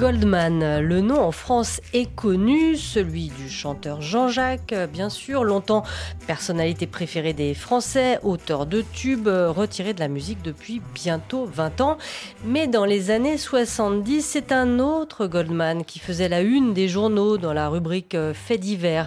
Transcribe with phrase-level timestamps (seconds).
[0.00, 0.80] Goldman.
[0.80, 5.82] Le nom en France est connu, celui du chanteur Jean-Jacques, bien sûr, longtemps
[6.26, 11.98] personnalité préférée des Français, auteur de tubes, retiré de la musique depuis bientôt 20 ans.
[12.46, 17.36] Mais dans les années 70, c'est un autre Goldman qui faisait la une des journaux
[17.36, 19.06] dans la rubrique Faits divers.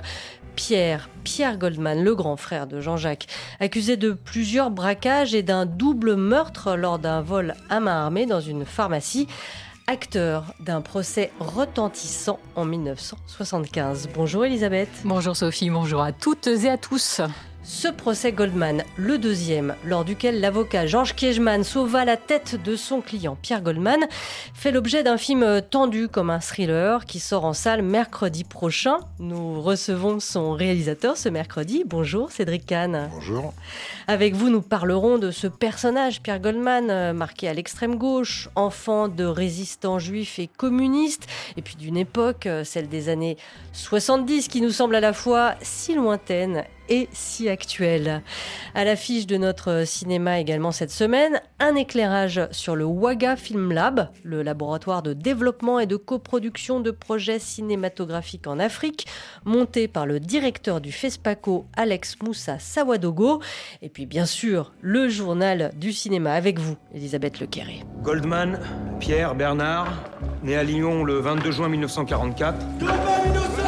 [0.55, 3.25] Pierre, Pierre Goldman, le grand frère de Jean-Jacques,
[3.59, 8.41] accusé de plusieurs braquages et d'un double meurtre lors d'un vol à main armée dans
[8.41, 9.27] une pharmacie
[9.87, 14.09] acteur d'un procès retentissant en 1975.
[14.13, 14.89] Bonjour Elisabeth.
[15.03, 17.21] Bonjour Sophie, bonjour à toutes et à tous.
[17.65, 22.99] Ce procès Goldman, le deuxième, lors duquel l'avocat Georges Kiechman sauva la tête de son
[22.99, 24.01] client Pierre Goldman,
[24.53, 28.97] fait l'objet d'un film tendu comme un thriller qui sort en salle mercredi prochain.
[29.19, 31.85] Nous recevons son réalisateur ce mercredi.
[31.85, 33.09] Bonjour Cédric Kahn.
[33.13, 33.53] Bonjour.
[34.07, 39.23] Avec vous, nous parlerons de ce personnage, Pierre Goldman, marqué à l'extrême gauche, enfant de
[39.23, 43.37] résistants juifs et communistes, et puis d'une époque, celle des années
[43.71, 48.21] 70, qui nous semble à la fois si lointaine et si actuelle.
[48.75, 54.09] À l'affiche de notre cinéma également cette semaine, un éclairage sur le Waga Film Lab,
[54.23, 59.07] le laboratoire de développement et de coproduction de projets cinématographiques en Afrique,
[59.43, 63.41] monté par le directeur du FESPACO, Alex Moussa Sawadogo.
[63.81, 67.83] Et puis bien sûr, le journal du cinéma avec vous, Elisabeth Lequerré.
[68.03, 68.59] Goldman,
[68.99, 70.03] Pierre Bernard,
[70.43, 73.62] né à Lyon le 22 juin 1944.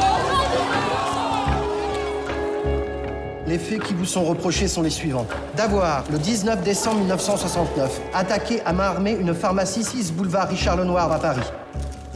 [3.48, 5.28] Les faits qui vous sont reprochés sont les suivants.
[5.56, 11.12] D'avoir, le 19 décembre 1969, attaqué à main armée une pharmacie 6 boulevard Richard Lenoir
[11.12, 11.46] à Paris.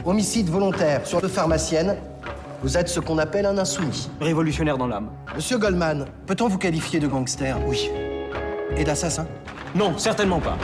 [0.05, 1.97] Homicide volontaire sur deux pharmaciennes.
[2.63, 4.09] Vous êtes ce qu'on appelle un insoumis.
[4.19, 5.09] Révolutionnaire dans l'âme.
[5.35, 7.55] Monsieur Goldman, peut-on vous qualifier de gangster?
[7.67, 7.91] Oui.
[8.75, 9.27] Et d'assassin?
[9.75, 10.57] Non, certainement pas.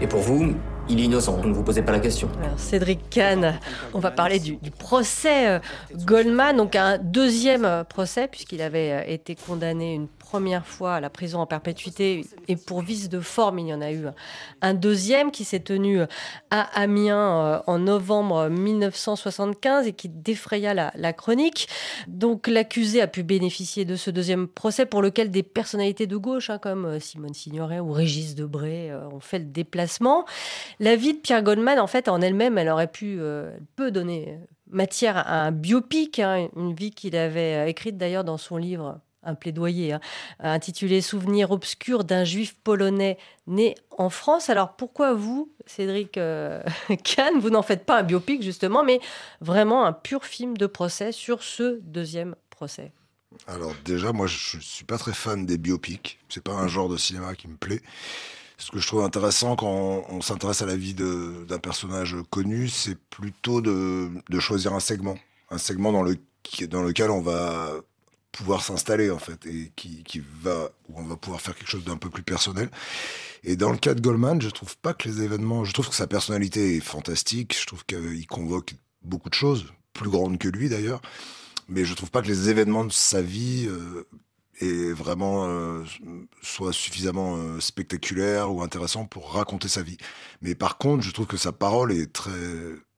[0.00, 0.54] Et pour vous,
[0.90, 2.28] il est innocent, donc vous posez pas la question.
[2.42, 3.58] Alors, Cédric Kahn,
[3.94, 5.58] on va parler du, du procès euh,
[6.04, 11.00] Goldman, donc un deuxième euh, procès, puisqu'il avait euh, été condamné une première fois à
[11.00, 14.04] la prison en perpétuité et pour vice de forme, il y en a eu
[14.62, 16.02] un deuxième qui s'est tenu
[16.50, 21.68] à Amiens en novembre 1975 et qui défraya la, chronique.
[22.06, 26.48] Donc l'accusé a pu bénéficier de ce deuxième procès pour lequel des personnalités de gauche
[26.48, 30.26] hein, comme Simone Signoret ou Régis Debray ont fait le déplacement.
[30.78, 34.38] La vie de Pierre Goldman, en fait, en elle-même, elle aurait pu, euh, peut donner
[34.70, 39.34] matière à un biopic, hein, une vie qu'il avait écrite d'ailleurs dans son livre un
[39.34, 40.00] plaidoyer hein,
[40.40, 44.50] intitulé Souvenirs obscurs d'un juif polonais né en France.
[44.50, 46.62] Alors pourquoi vous, Cédric euh,
[47.04, 49.00] Kahn, vous n'en faites pas un biopic justement, mais
[49.40, 52.92] vraiment un pur film de procès sur ce deuxième procès?
[53.46, 56.18] Alors déjà, moi je suis pas très fan des biopics.
[56.28, 57.82] C'est pas un genre de cinéma qui me plaît.
[58.58, 62.98] Ce que je trouve intéressant quand on s'intéresse à la vie d'un personnage connu, c'est
[63.08, 65.16] plutôt de, de, choisir un segment.
[65.50, 66.18] Un segment dans, le,
[66.68, 67.70] dans lequel on va
[68.32, 71.84] pouvoir s'installer en fait et qui, qui, va où on va pouvoir faire quelque chose
[71.84, 72.70] d'un peu plus personnel
[73.42, 75.94] et dans le cas de Goldman je trouve pas que les événements je trouve que
[75.94, 80.68] sa personnalité est fantastique je trouve qu'il convoque beaucoup de choses plus grandes que lui
[80.68, 81.02] d'ailleurs
[81.70, 84.06] mais je trouve pas que les événements de sa vie euh,
[84.60, 85.84] et vraiment euh,
[86.42, 89.96] soit suffisamment euh, spectaculaire ou intéressant pour raconter sa vie.
[90.42, 92.30] Mais par contre, je trouve que sa parole est très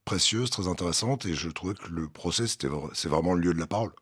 [0.05, 3.61] précieuse, très intéressante, et je trouvais que le procès, c'était c'est vraiment le lieu de
[3.61, 3.93] la parole.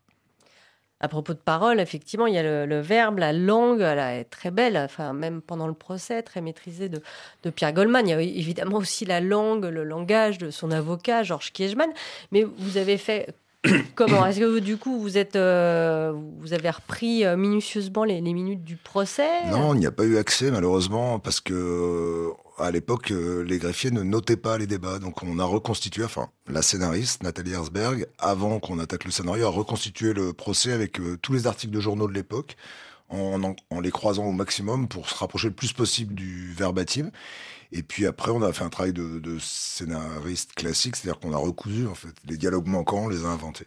[1.00, 4.51] À propos de parole, effectivement, il y a le, verbe, la langue, elle est très
[4.51, 7.01] belle, enfin, même pendant le procès, très maîtrisée de,
[7.42, 8.07] de, Pierre Goldman.
[8.07, 11.91] Il y a évidemment aussi la langue, le langage de son avocat, Georges Kiechman.
[12.33, 13.34] Mais vous avez fait
[13.95, 14.27] Comment?
[14.27, 18.65] Est-ce que du coup vous êtes, euh, vous avez repris euh, minutieusement les, les, minutes
[18.65, 19.28] du procès?
[19.51, 22.30] Non, il n'y a pas eu accès malheureusement parce que euh,
[22.60, 26.62] à l'époque les greffiers ne notaient pas les débats, donc on a reconstitué, enfin la
[26.62, 31.47] scénariste Nathalie Herzberg, avant qu'on attaque le scénario, a reconstitué le procès avec tous les
[31.47, 32.57] articles de journaux de l'époque.
[33.12, 37.10] En, les croisant au maximum pour se rapprocher le plus possible du verbatim.
[37.72, 41.36] Et puis après, on a fait un travail de, de scénariste classique, c'est-à-dire qu'on a
[41.36, 43.66] recousu en fait les dialogues manquants, on les a inventés.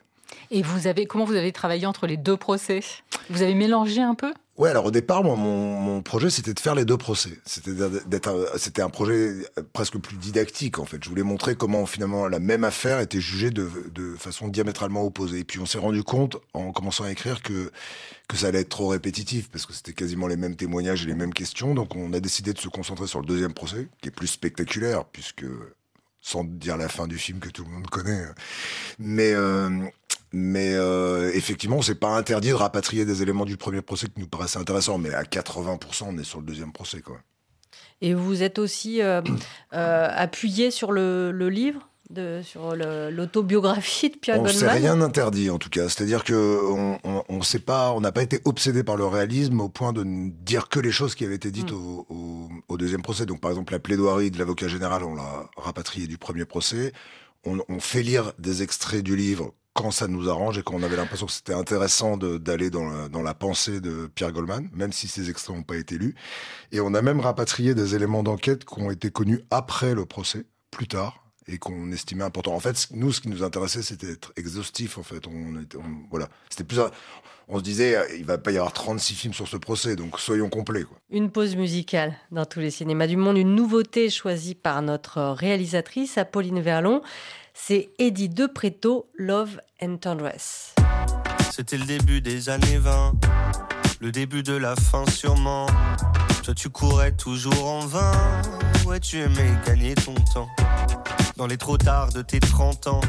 [0.51, 2.81] Et vous avez comment vous avez travaillé entre les deux procès?
[3.29, 4.33] Vous avez mélangé un peu?
[4.55, 7.39] Ouais, alors au départ, mon, mon projet, c'était de faire les deux procès.
[7.43, 7.73] C'était
[8.05, 8.29] d'être,
[8.77, 9.33] un projet
[9.73, 11.03] presque plus didactique, en fait.
[11.03, 15.39] Je voulais montrer comment, finalement, la même affaire était jugée de, de façon diamétralement opposée.
[15.39, 17.71] Et puis, on s'est rendu compte, en commençant à écrire, que,
[18.27, 21.15] que ça allait être trop répétitif, parce que c'était quasiment les mêmes témoignages et les
[21.15, 21.73] mêmes questions.
[21.73, 25.05] Donc, on a décidé de se concentrer sur le deuxième procès, qui est plus spectaculaire,
[25.05, 25.45] puisque,
[26.21, 28.23] sans dire la fin du film que tout le monde connaît,
[28.99, 29.69] mais, euh,
[30.33, 34.19] mais euh, effectivement, on s'est pas interdit de rapatrier des éléments du premier procès qui
[34.19, 37.01] nous paraissaient intéressants, mais à 80%, on est sur le deuxième procès.
[37.01, 37.19] Quoi.
[38.01, 39.21] Et vous êtes aussi euh,
[39.73, 45.01] euh, appuyé sur le, le livre, de, sur l'autobiographie de Pierre on s'est Goldman rien
[45.01, 48.83] interdit en tout cas, c'est-à-dire que on, on, on pas, on n'a pas été obsédé
[48.83, 51.71] par le réalisme au point de ne dire que les choses qui avaient été dites
[51.71, 51.75] Mm.
[51.75, 53.25] au, au, au deuxième procès.
[53.25, 56.91] Donc par exemple la plaidoirie de l'avocat général, on l'a rapatriée du premier procès.
[57.45, 60.83] On, on fait lire des extraits du livre quand ça nous arrange et quand on
[60.83, 62.83] avait l'impression que c'était intéressant d'aller dans
[63.23, 66.15] la, pensée de Pierre Goldman, même si ces extraits n'ont pas été lus.
[66.71, 70.45] Et on a même rapatrié des éléments d'enquête qui ont été connus après le procès,
[70.69, 72.53] plus tard, et qu'on estimait importants.
[72.53, 75.27] En fait, nous, ce qui nous intéressait, c'était d'être exhaustif, en fait.
[75.27, 75.77] On était,
[76.09, 76.29] voilà.
[76.49, 76.79] C'était plus,
[77.47, 80.19] on se disait, euh, il va pas y avoir 36 films sur ce procès, donc
[80.19, 80.85] soyons complets.
[81.09, 86.17] Une pause musicale dans tous les cinémas du monde, une nouveauté choisie par notre réalisatrice,
[86.17, 87.01] Apolline Verlon.
[87.53, 90.73] C'est Eddie De Preto, Love and Tendresse.
[91.51, 93.13] C'était le début des années 20,
[94.01, 95.67] le début de la fin sûrement.
[96.43, 98.41] Toi tu courais toujours en vain,
[98.85, 100.49] ouais tu aimais gagner ton temps.
[101.37, 103.01] Dans les trop tard de tes 30 ans,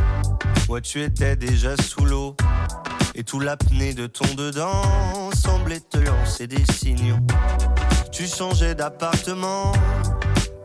[0.69, 2.37] ouais tu étais déjà sous l'eau.
[3.17, 7.19] Et tout l'apnée de ton dedans semblait te lancer des signaux.
[8.12, 9.73] Tu changeais d'appartement,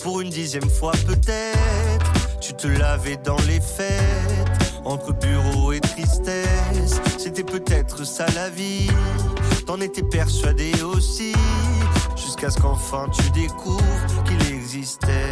[0.03, 2.18] pour une dixième fois peut-être.
[2.41, 7.01] Tu te lavais dans les fêtes, entre bureau et tristesse.
[7.17, 8.89] C'était peut-être ça la vie,
[9.65, 11.33] t'en étais persuadé aussi.
[12.15, 15.31] Jusqu'à ce qu'enfin tu découvres qu'il existait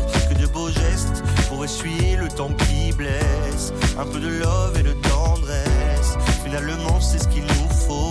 [1.49, 3.73] pour essuyer le temps qui blesse.
[3.97, 8.09] Un peu de love et de tendresse, finalement c'est ce qu'il nous faut.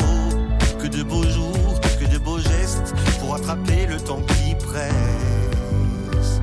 [0.79, 6.41] Que de beaux jours, que de beaux gestes, pour attraper le temps qui presse.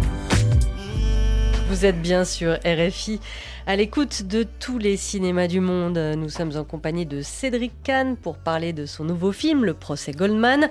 [1.70, 3.20] Vous êtes bien sur RFI,
[3.66, 5.98] à l'écoute de tous les cinémas du monde.
[5.98, 10.14] Nous sommes en compagnie de Cédric Kahn pour parler de son nouveau film, Le procès
[10.14, 10.70] Goldman,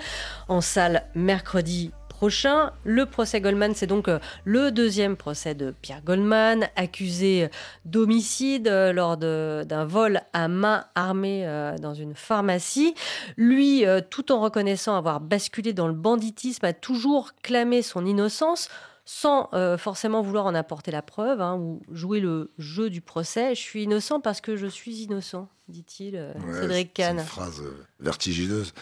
[0.49, 2.73] en salle mercredi prochain.
[2.85, 7.51] Le procès Goldman, c'est donc euh, le deuxième procès de Pierre Goldman, accusé
[7.85, 12.95] d'homicide euh, lors d'un vol à main armée euh, dans une pharmacie.
[13.37, 18.71] Lui, euh, tout en reconnaissant avoir basculé dans le banditisme, a toujours clamé son innocence
[19.05, 23.55] sans euh, forcément vouloir en apporter la preuve hein, ou jouer le jeu du procès.
[23.55, 27.19] Je suis innocent parce que je suis innocent, dit-il, euh, Ouais, Cédric c'est Kahn.
[27.19, 28.73] une phrase euh, vertigineuse.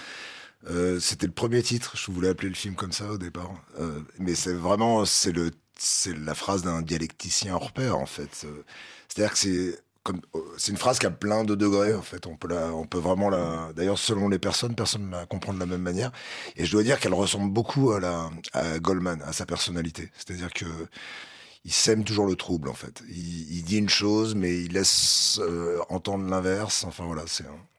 [0.70, 1.96] Euh, C'était le premier titre.
[1.96, 5.50] Je voulais appeler le film comme ça au départ, Euh, mais c'est vraiment c'est le
[5.76, 8.44] c'est la phrase d'un dialecticien hors pair en fait.
[8.44, 8.64] Euh,
[9.08, 10.20] C'est-à-dire que c'est comme
[10.58, 12.26] c'est une phrase qui a plein de degrés en fait.
[12.26, 13.72] On peut on peut vraiment la.
[13.74, 16.12] D'ailleurs, selon les personnes, personne ne la comprend de la même manière.
[16.56, 18.30] Et je dois dire qu'elle ressemble beaucoup à la
[18.80, 20.10] Goldman, à sa personnalité.
[20.16, 20.66] C'est-à-dire que
[21.64, 23.02] il sème toujours le trouble en fait.
[23.08, 25.40] Il, dit une chose, mais il laisse
[25.88, 26.84] entendre l'inverse.
[26.84, 27.73] Enfin voilà, c'est un.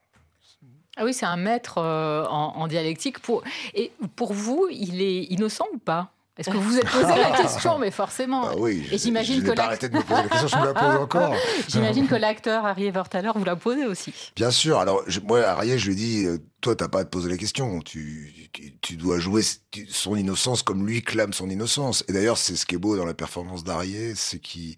[0.98, 3.20] Ah oui, c'est un maître euh, en, en dialectique.
[3.20, 3.44] Pour...
[3.74, 6.12] Et pour vous, il est innocent ou pas?
[6.38, 8.42] Est-ce que vous vous êtes posé la question Mais forcément.
[8.48, 8.86] Bah oui.
[8.92, 11.34] Et j'imagine que pas arrêté de me poser la question, je me la pose encore.
[11.70, 14.14] J'imagine que l'acteur Harry Evertaler vous l'a posé aussi.
[14.36, 14.78] Bien sûr.
[14.80, 17.38] Alors, je- moi, Ariel, je lui dit, euh, toi, t'as pas à te poser la
[17.38, 17.80] question.
[17.80, 19.44] Tu, tu, tu dois jouer
[19.90, 22.04] son innocence comme lui clame son innocence.
[22.10, 24.76] Et d'ailleurs, c'est ce qui est beau dans la performance d'Ariel, c'est qu'il,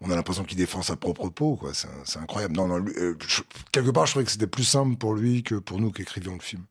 [0.00, 1.72] on a l'impression qu'il défend sa propre peau, quoi.
[1.74, 2.56] C'est, incroyable.
[2.56, 3.42] Non, non, lui, euh, je-
[3.72, 6.34] quelque part, je trouvais que c'était plus simple pour lui que pour nous qui écrivions
[6.34, 6.64] le film.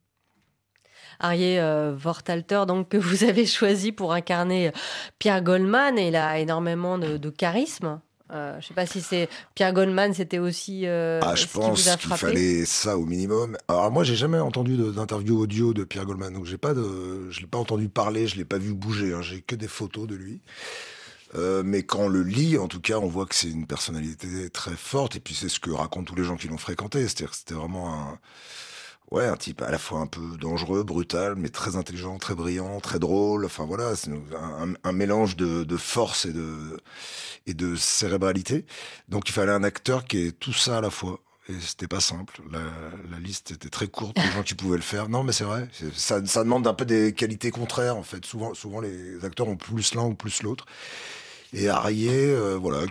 [1.19, 4.71] Arié euh, Vortalter, donc que vous avez choisi pour incarner
[5.19, 7.99] Pierre Goldman, et il a énormément de, de charisme.
[8.31, 11.47] Euh, je ne sais pas si c'est Pierre Goldman, c'était aussi euh, Ah, je ce
[11.57, 13.57] pense qu'il fallait ça au minimum.
[13.67, 17.39] Alors moi, j'ai jamais entendu d'interview audio de Pierre Goldman, donc j'ai pas de, je
[17.41, 19.13] l'ai pas entendu parler, je l'ai pas vu bouger.
[19.13, 19.21] hein.
[19.23, 20.41] J'ai que des photos de lui.
[21.35, 24.49] Euh, mais quand on le lit, en tout cas, on voit que c'est une personnalité
[24.49, 25.15] très forte.
[25.15, 27.01] Et puis c'est ce que racontent tous les gens qui l'ont fréquenté.
[27.03, 28.19] C'est-à-dire que c'était vraiment un,
[29.11, 32.79] ouais, un type à la fois un peu dangereux, brutal, mais très intelligent, très brillant,
[32.79, 33.45] très drôle.
[33.45, 34.11] Enfin voilà, c'est
[34.83, 36.77] un, mélange de, de force et de
[37.47, 38.65] et de cérébralité.
[39.09, 41.19] Donc il fallait un acteur qui ait tout ça à la fois.
[41.49, 42.41] Et c'était pas simple.
[42.51, 42.59] La,
[43.11, 45.09] la liste était très courte des gens qui pouvaient le faire.
[45.09, 45.67] Non, mais c'est vrai.
[45.95, 48.23] Ça, ça demande un peu des qualités contraires, en fait.
[48.25, 50.65] Souvent, souvent les acteurs ont plus l'un ou plus l'autre.
[51.51, 52.87] Et Arié, euh, voilà, a-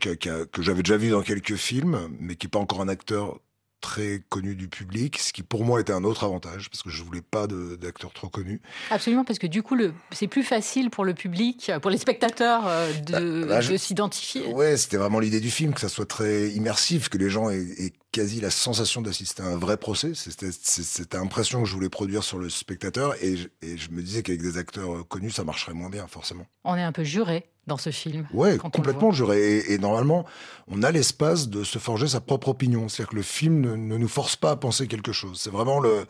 [0.47, 3.39] que j'avais déjà vu dans quelques films, mais qui est pas encore un acteur
[3.81, 7.01] très connu du public, ce qui pour moi était un autre avantage, parce que je
[7.05, 8.61] voulais pas de- d'acteur trop connu.
[8.91, 9.77] Absolument, parce que du coup,
[10.11, 14.45] c'est plus facile pour le public, pour les spectateurs, euh, de, Bah, bah, de s'identifier.
[14.53, 17.65] Ouais, c'était vraiment l'idée du film, que ça soit très immersif, que les gens aient,
[17.79, 20.13] aient quasi la sensation d'assister à un vrai procès.
[20.15, 24.03] C'était cette impression que je voulais produire sur le spectateur, et je, et je me
[24.03, 26.47] disais qu'avec des acteurs connus, ça marcherait moins bien, forcément.
[26.65, 28.27] On est un peu juré dans ce film.
[28.33, 29.59] Ouais, complètement juré.
[29.59, 30.25] Et, et normalement,
[30.69, 32.89] on a l'espace de se forger sa propre opinion.
[32.89, 35.39] C'est-à-dire que le film ne, ne nous force pas à penser quelque chose.
[35.39, 36.07] C'est vraiment le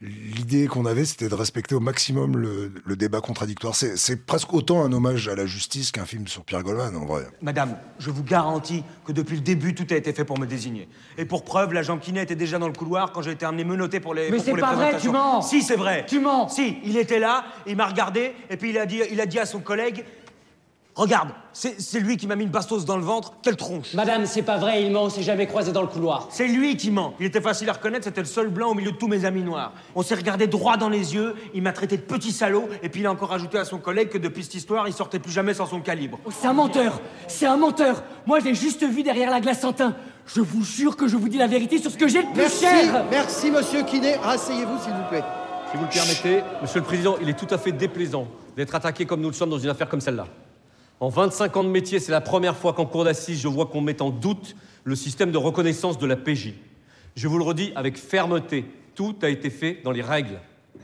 [0.00, 3.74] l'idée qu'on avait, c'était de respecter au maximum le, le débat contradictoire.
[3.74, 7.04] C'est c'est presque autant un hommage à la justice qu'un film sur Pierre Goldman, en
[7.04, 7.26] vrai.
[7.42, 10.88] Madame, je vous garantis que depuis le début, tout a été fait pour me désigner.
[11.16, 13.98] Et pour preuve, l'agent Kinet était déjà dans le couloir quand j'ai été amené menotté
[13.98, 14.30] pour les.
[14.30, 15.10] Mais pour- c'est pour les pas vrai, présentations.
[15.10, 16.06] tu mens Si, c'est vrai.
[16.08, 19.20] Tu mens Si, il était là, il m'a regardé, et puis il a dit, il
[19.20, 20.04] a dit à son collègue
[20.98, 24.26] Regarde, c'est c'est lui qui m'a mis une bastos dans le ventre, quelle tronche Madame,
[24.26, 26.26] c'est pas vrai, il ment, on s'est jamais croisé dans le couloir.
[26.28, 27.14] C'est lui qui ment.
[27.20, 29.42] Il était facile à reconnaître, c'était le seul blanc au milieu de tous mes amis
[29.42, 29.72] noirs.
[29.94, 33.02] On s'est regardé droit dans les yeux, il m'a traité de petit salaud, et puis
[33.02, 35.54] il a encore ajouté à son collègue que depuis cette histoire, il sortait plus jamais
[35.54, 36.18] sans son calibre.
[36.24, 39.62] Oh, C'est un menteur C'est un menteur Moi, je l'ai juste vu derrière la glace
[39.62, 39.94] en teint.
[40.26, 42.38] Je vous jure que je vous dis la vérité sur ce que j'ai de plus
[42.38, 44.16] Merci, cher merci Monsieur Kiné.
[44.16, 45.22] Rasseyez-vous s'il vous plaît.
[45.70, 48.26] Si vous le permettez, Monsieur le Président, il est tout à fait déplaisant
[48.56, 50.26] d'être attaqué comme nous le sommes dans une affaire comme celle-là.
[51.00, 53.80] En 25 ans de métier, c'est la première fois qu'en cour d'assises, je vois qu'on
[53.80, 56.54] met en doute le système de reconnaissance de la PJ.
[57.14, 58.64] Je vous le redis avec fermeté,
[58.96, 60.40] tout a été fait dans les règles.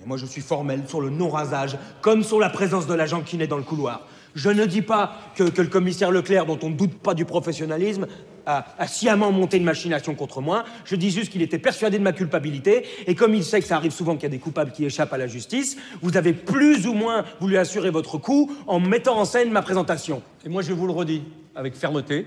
[0.07, 3.57] Moi, je suis formel sur le non-rasage, comme sur la présence de l'agent Kiné dans
[3.57, 4.07] le couloir.
[4.35, 8.07] Je ne dis pas que, le commissaire Leclerc, dont on ne doute pas du professionnalisme,
[8.47, 10.65] a, a sciemment monté une machination contre moi.
[10.85, 12.85] Je dis juste qu'il était persuadé de ma culpabilité.
[13.07, 15.13] Et comme il sait que ça arrive souvent qu'il y a des coupables qui échappent
[15.13, 19.25] à la justice, vous avez plus ou moins voulu assurer votre coup en mettant en
[19.25, 20.23] scène ma présentation.
[20.45, 21.23] Et moi, je vous le redis
[21.55, 22.27] avec fermeté,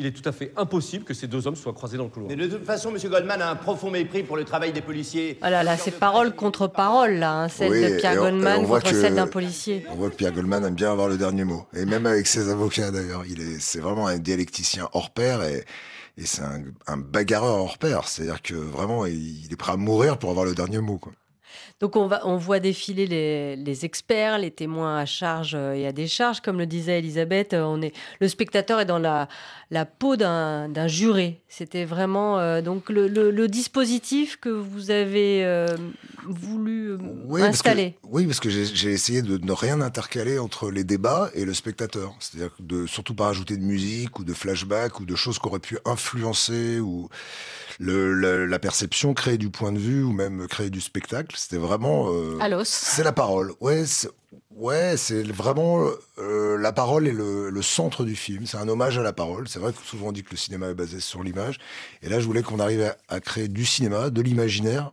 [0.00, 2.30] il est tout à fait impossible que ces deux hommes soient croisés dans le couloir.
[2.30, 2.96] Mais de toute façon, M.
[3.10, 5.38] Goldman a un profond mépris pour le travail des policiers.
[5.42, 8.60] Ah là là, c'est parole contre parole, là, hein, celle Oui, de Pierre on- Goldman
[8.60, 9.84] on voit contre que- celle d'un policier.
[9.90, 11.66] On voit que Pierre Goldman aime bien avoir le dernier mot.
[11.74, 13.24] Et même avec ses avocats, d'ailleurs.
[13.28, 15.64] Il est, c'est vraiment un dialecticien hors pair et,
[16.16, 18.08] et c'est un, un bagarreur hors pair.
[18.08, 21.12] C'est-à-dire que vraiment, il, il est prêt à mourir pour avoir le dernier mot, quoi.
[21.80, 25.86] Donc on, va, on voit défiler les, les experts, les témoins à charge euh, et
[25.86, 26.40] à décharge.
[26.40, 29.28] Comme le disait Elisabeth, euh, on est, le spectateur est dans la,
[29.70, 31.40] la peau d'un juré.
[31.48, 35.66] C'était vraiment euh, donc le, le- le dispositif que vous avez euh,
[36.26, 37.96] voulu Oui, parce que, installer.
[38.04, 42.14] oui, parce que j'ai essayé de ne rien intercaler entre les débats et le spectateur.
[42.20, 45.58] C'est-à-dire de surtout pas rajouter de musique ou de flashback ou de choses qui auraient
[45.60, 47.08] pu influencer ou
[47.78, 51.34] le, la perception, créer du point de vue ou même créer du spectacle.
[51.38, 52.08] C'était vraiment.
[52.12, 52.68] euh, À l'os.
[52.68, 53.52] C'est la parole.
[53.60, 54.10] Ouais, c'est-
[54.56, 58.46] ouais, c'est vraiment euh, la parole est le, le centre du film.
[58.46, 59.48] C'est un hommage à la parole.
[59.48, 61.58] C'est vrai que souvent on dit que le cinéma est basé sur l'image.
[62.02, 64.92] Et là, je voulais qu'on arrive à, à créer du cinéma, de l'imaginaire,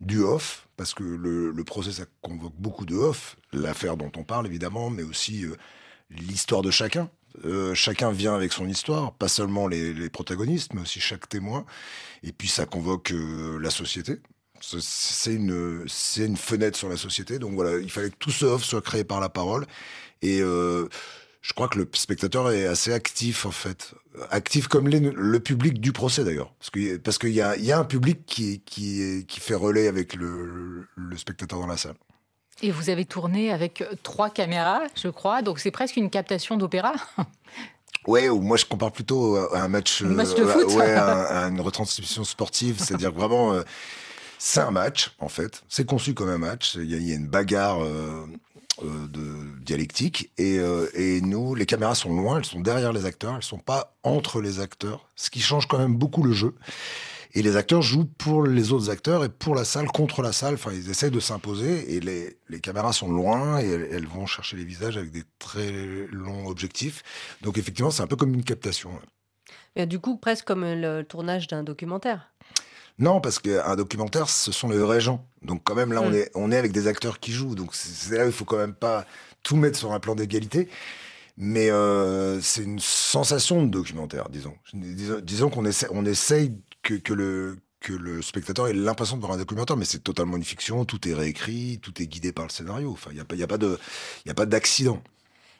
[0.00, 3.36] du off, parce que le, le procès, ça convoque beaucoup de off.
[3.52, 5.54] L'affaire dont on parle, évidemment, mais aussi euh,
[6.10, 7.08] l'histoire de chacun.
[7.44, 11.64] Euh, chacun vient avec son histoire, pas seulement les, les protagonistes, mais aussi chaque témoin.
[12.24, 14.20] Et puis ça convoque euh, la société.
[14.60, 17.38] C'est- une, c'est une fenêtre sur la société.
[17.38, 19.66] Donc voilà, il fallait que tout ce off soit créé par la parole.
[20.22, 20.88] Et euh,
[21.42, 23.94] je crois que le spectateur est assez actif en fait,
[24.30, 27.78] actif comme le public du procès d'ailleurs, parce que parce qu'il y a, y a
[27.78, 31.94] un public qui qui qui fait relais avec le, le spectateur dans la salle.
[32.60, 36.92] Et vous avez tourné avec trois caméras, je crois, donc c'est presque une captation d'opéra.
[38.06, 40.76] Ouais, ou moi je compare plutôt à un match, match de euh, foot.
[40.76, 43.62] ouais, à, à une retransmission sportive, c'est-à-dire que vraiment, euh,
[44.38, 45.62] c'est un match en fait.
[45.68, 46.76] C'est conçu comme un match.
[46.76, 48.26] Il y a, une bagarre euh,
[48.82, 53.04] euh, de dialectique et, euh, et nous, les caméras sont loin, elles sont derrière les
[53.04, 56.54] acteurs, elles sont pas entre les acteurs, ce qui change quand même beaucoup le jeu.
[57.34, 60.54] Et les acteurs jouent pour les autres acteurs et pour la salle, contre la salle.
[60.54, 64.26] Enfin, ils essayent de s'imposer et les, les caméras sont loin et elles, elles vont
[64.26, 67.02] chercher les visages avec des très longs objectifs.
[67.42, 68.90] Donc effectivement, c'est un peu comme une captation.
[69.76, 72.30] Et du coup, presque comme le tournage d'un documentaire.
[72.98, 75.24] Non, parce qu'un documentaire, ce sont les vrais gens.
[75.42, 76.14] Donc quand même, là, on, Mm.
[76.14, 77.54] est, on est avec des acteurs qui jouent.
[77.54, 79.06] Donc c'est là où il faut quand même pas
[79.42, 80.68] tout mettre sur un plan d'égalité.
[81.36, 84.54] Mais euh, c'est une sensation de documentaire, disons.
[84.74, 86.52] Disons, disons qu'on essaie, on essaye
[86.82, 90.36] que, que le que le spectateur ait l'impression de voir un documentaire, mais c'est totalement
[90.36, 92.90] une fiction, tout est réécrit, tout est guidé par le scénario.
[92.90, 93.78] Enfin, il n'y a pas, il y a pas de,
[94.24, 95.00] il y a pas d'accident.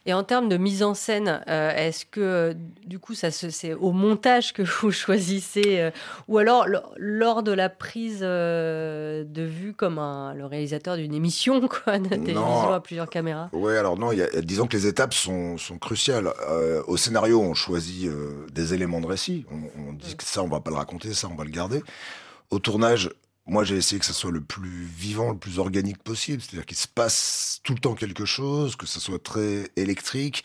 [0.06, 2.54] Et en termes de mise en scène, euh, est-ce que euh,
[2.86, 5.90] du coup, ça c'est au montage que vous choisissez, euh,
[6.28, 11.12] ou alors lo- lors de la prise euh, de vue comme un, le réalisateur d'une
[11.12, 13.50] émission quoi, de télévision à plusieurs caméras?
[13.52, 16.32] Ouais, alors non, il y a, disons que les étapes sont, sont cruciales.
[16.86, 18.10] Au scénario, on choisit
[18.52, 19.44] des éléments de récit.
[19.50, 21.82] On, on dit que ça, on va pas le raconter, ça, on va le garder.
[22.50, 23.10] Au tournage,
[23.48, 26.42] moi, j'ai essayé que ça soit le plus vivant, le plus organique possible.
[26.42, 30.44] C'est-à-dire qu'il se passe tout le temps quelque chose, que ça soit très électrique,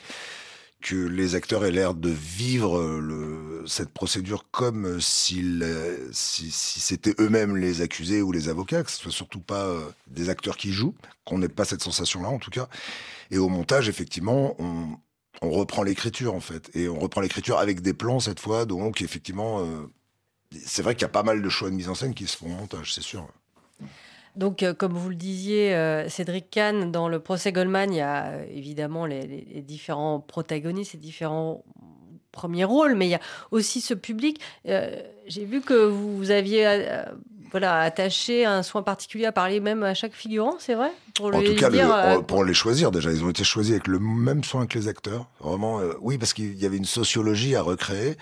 [0.81, 7.13] que les acteurs aient l'air de vivre euh, cette procédure comme s'ils, euh, si, c'était
[7.19, 10.72] eux-mêmes les accusés ou les avocats, que ce soit surtout pas euh, des acteurs qui
[10.72, 10.95] jouent,
[11.25, 12.69] qu'on n'ait pas cette sensation-là en tout cas.
[13.31, 14.98] Et au montage, effectivement, on,
[15.41, 19.62] reprend l'écriture en fait, et on reprend l'écriture avec des plans cette fois, donc effectivement,
[20.65, 22.38] c'est vrai qu'il y a pas mal de choix de mise en scène qui se
[22.38, 23.27] font au montage, c'est sûr.
[24.36, 28.01] Donc, euh, comme vous le disiez, euh, Cédric Kahn, dans le procès Goldman, il y
[28.01, 31.63] a euh, évidemment les, les- les différents protagonistes, les différents
[32.31, 33.19] premiers rôles, mais il y a
[33.51, 34.41] aussi ce public.
[34.65, 36.65] J'ai vu que vous, vous aviez
[37.51, 40.91] voilà, attaché un soin particulier à parler même à chaque figurant, c'est vrai?
[41.13, 44.00] Pour En tout cas, dire, pour les choisir déjà, ils ont été choisis avec le
[44.00, 45.29] même soin que les acteurs.
[45.41, 48.17] Vraiment, oui, parce qu'il y avait une sociologie à recréer.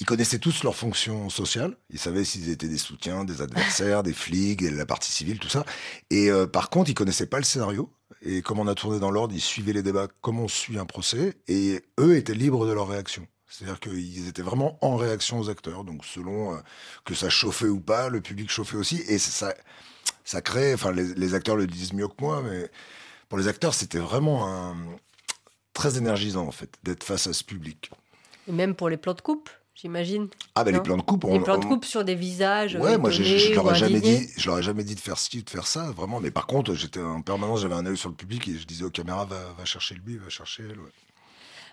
[0.00, 1.76] Ils connaissaient tous leurs fonctions sociales.
[1.90, 5.64] Ils savaient s'ils étaient des soutiens, des adversaires, des flics, la partie civile, tout ça.
[6.10, 7.92] Et euh, par contre, ils connaissaient pas le scénario.
[8.22, 10.86] Et comme on a tourné dans l'ordre, ils suivaient les débats comme on suit un
[10.86, 11.36] procès.
[11.48, 13.26] Et eux étaient libres de leur réaction.
[13.48, 15.82] C'est-à-dire qu'ils étaient vraiment en réaction aux acteurs.
[15.82, 16.58] Donc selon euh,
[17.04, 19.02] que ça chauffait ou pas, le public chauffait aussi.
[19.08, 19.52] Et ça,
[20.24, 22.70] ça crée, enfin les, acteurs le disent mieux que moi, mais
[23.28, 24.74] pour les acteurs, c'était vraiment
[25.72, 27.90] très énergisant en fait d'être face à ce public.
[28.46, 29.48] et même pour les plans de coupe,
[29.80, 30.28] j'imagine.
[30.54, 32.76] Ah ben les plans de coupe, Les on- plans de on- coupe sur des visages.
[32.76, 34.84] euh, Ouais, moi je, je, je étonnés leur ai jamais dit, je leur ai jamais
[34.84, 36.20] dit de faire ci, de faire ça, vraiment.
[36.20, 38.84] Mais par contre, j'étais en permanence, j'avais un œil sur le public et je disais
[38.84, 40.78] aux caméras, va, va chercher lui, va chercher elle.
[40.80, 40.90] ouais.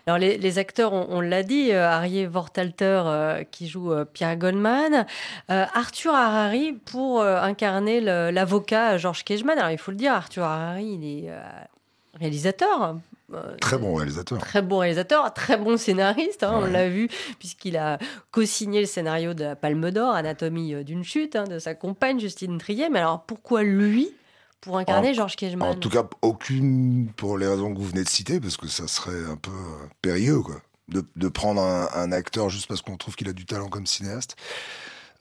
[0.08, 4.04] Alors les, les acteurs, on, on l'a dit, euh, Arié Vortalter euh, qui joue euh,
[4.04, 5.04] Pierre Goldman,
[5.50, 9.58] euh, Arthur Harari pour incarner l'avocat Georges Kejman.
[9.58, 11.30] Alors il faut le dire, Arthur Harari, il est
[12.14, 12.96] réalisateur.
[13.34, 14.38] Euh, Très bon réalisateur.
[14.38, 17.08] Très bon réalisateur, très bon scénariste, hein, on l'a vu,
[17.38, 17.98] puisqu'il a
[18.30, 22.20] co-signé le scénario de la Palme d'Or, Anatomie euh, d'une chute, hein, de sa compagne
[22.20, 22.88] Justine Trier.
[22.90, 24.10] Mais alors pourquoi lui
[24.60, 28.04] pour incarner En- Georges Kejman En tout cas, aucune pour les raisons que vous venez
[28.04, 30.56] de citer, parce que ça serait un peu euh, périlleux, quoi,
[30.88, 33.86] de, de prendre un, un acteur juste parce qu'on trouve qu'il a du talent comme
[33.86, 34.36] cinéaste.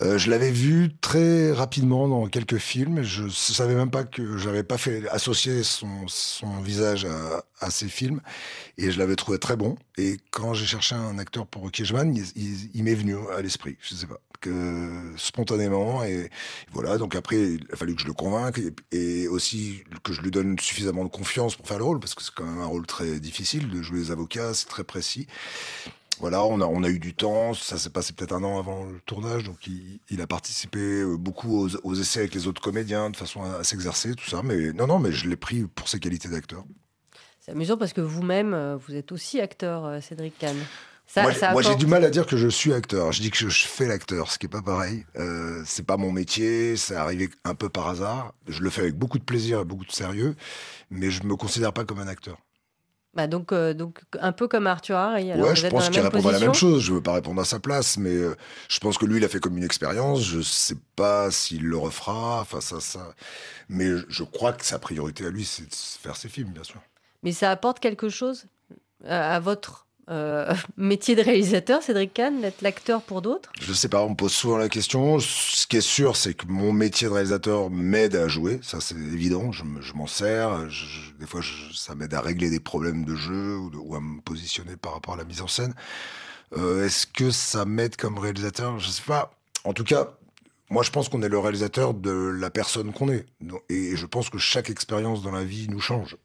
[0.01, 3.01] Euh, je l'avais vu très rapidement dans quelques films.
[3.03, 7.87] Je savais même pas que j'avais pas fait associer son, son visage à, à ces
[7.87, 8.21] films,
[8.77, 9.77] et je l'avais trouvé très bon.
[9.97, 13.77] Et quand j'ai cherché un acteur pour Kiejman, il, il- il m'est venu à l'esprit.
[13.81, 16.29] Je sais pas que spontanément et
[16.73, 16.97] voilà.
[16.97, 18.59] Donc après, il a fallu que je le convainque
[18.91, 22.15] et, et aussi que je lui donne suffisamment de confiance pour faire le rôle parce
[22.15, 25.27] que c'est quand même un rôle très difficile de jouer les avocats, c'est très précis.
[26.19, 28.85] Voilà, on a, on a eu du temps, ça s'est passé peut-être un an avant
[28.85, 32.61] le tournage, donc il, il a participé euh, beaucoup aux, aux essais avec les autres
[32.61, 34.41] comédiens de façon à, à s'exercer, tout ça.
[34.43, 36.63] Mais non, non, mais je l'ai pris pour ses qualités d'acteur.
[37.39, 40.55] C'est amusant parce que vous-même, euh, vous êtes aussi acteur, euh, Cédric Kahn.
[41.07, 43.11] Ça, moi, j'ai du mal à dire que je suis acteur.
[43.11, 45.05] Je dis que je, je fais l'acteur, ce qui est pas pareil.
[45.17, 48.33] Euh, c'est pas mon métier, c'est arrivé un peu par hasard.
[48.47, 50.35] Je le fais avec beaucoup de plaisir et beaucoup de sérieux,
[50.89, 52.39] mais je me considère pas comme un acteur.
[53.15, 55.31] Bah donc, euh, donc un peu comme Arthur Harry.
[55.31, 56.83] Alors ouais, je pense qu'il répond à la même chose.
[56.83, 58.35] Je veux pas répondre à sa place, mais euh,
[58.67, 60.21] je pense que lui, il a fait comme une expérience.
[60.23, 62.41] Je sais pas s'il le refera.
[62.41, 63.13] Enfin, ça, ça.
[63.69, 66.63] Mais je- je crois que sa priorité à lui, c'est de faire ses films, bien
[66.63, 66.81] sûr.
[67.23, 68.45] Mais ça apporte quelque chose
[69.05, 73.51] euh, à votre euh, métier de réalisateur, Cédric Kahn, d'être l'acteur pour d'autres?
[73.61, 75.19] Je sais pas, on me pose souvent la question.
[75.19, 78.95] Ce qui est sûr, c'est que mon métier de réalisateur m'aide à jouer, ça c'est
[78.95, 80.67] évident, je, me- je m'en sers.
[81.19, 81.41] Des fois,
[81.73, 85.17] ça m'aide à régler des problèmes de jeu ou, à me positionner par rapport à
[85.17, 85.73] la mise en scène.
[86.57, 88.79] Euh, Est-ce que ça m'aide comme réalisateur?
[88.79, 89.31] Je sais pas.
[89.63, 90.11] En tout cas,
[90.69, 93.25] moi je pense qu'on est le réalisateur de la personne qu'on est.
[93.69, 96.17] Et je pense que chaque expérience dans la vie nous change.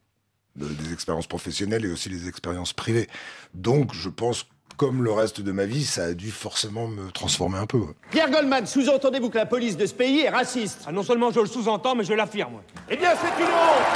[0.56, 3.08] Des expériences professionnelles et aussi les expériences privées.
[3.54, 7.58] Donc je pense, comme le reste de ma vie, ça a dû forcément me transformer
[7.58, 7.80] un peu.
[8.10, 10.82] Pierre Goldman, sous-entendez-vous que la police de ce pays est raciste?
[10.86, 12.60] Ah, non seulement je le sous-entends, mais je l'affirme.
[12.88, 13.86] Eh bien, c'est une honte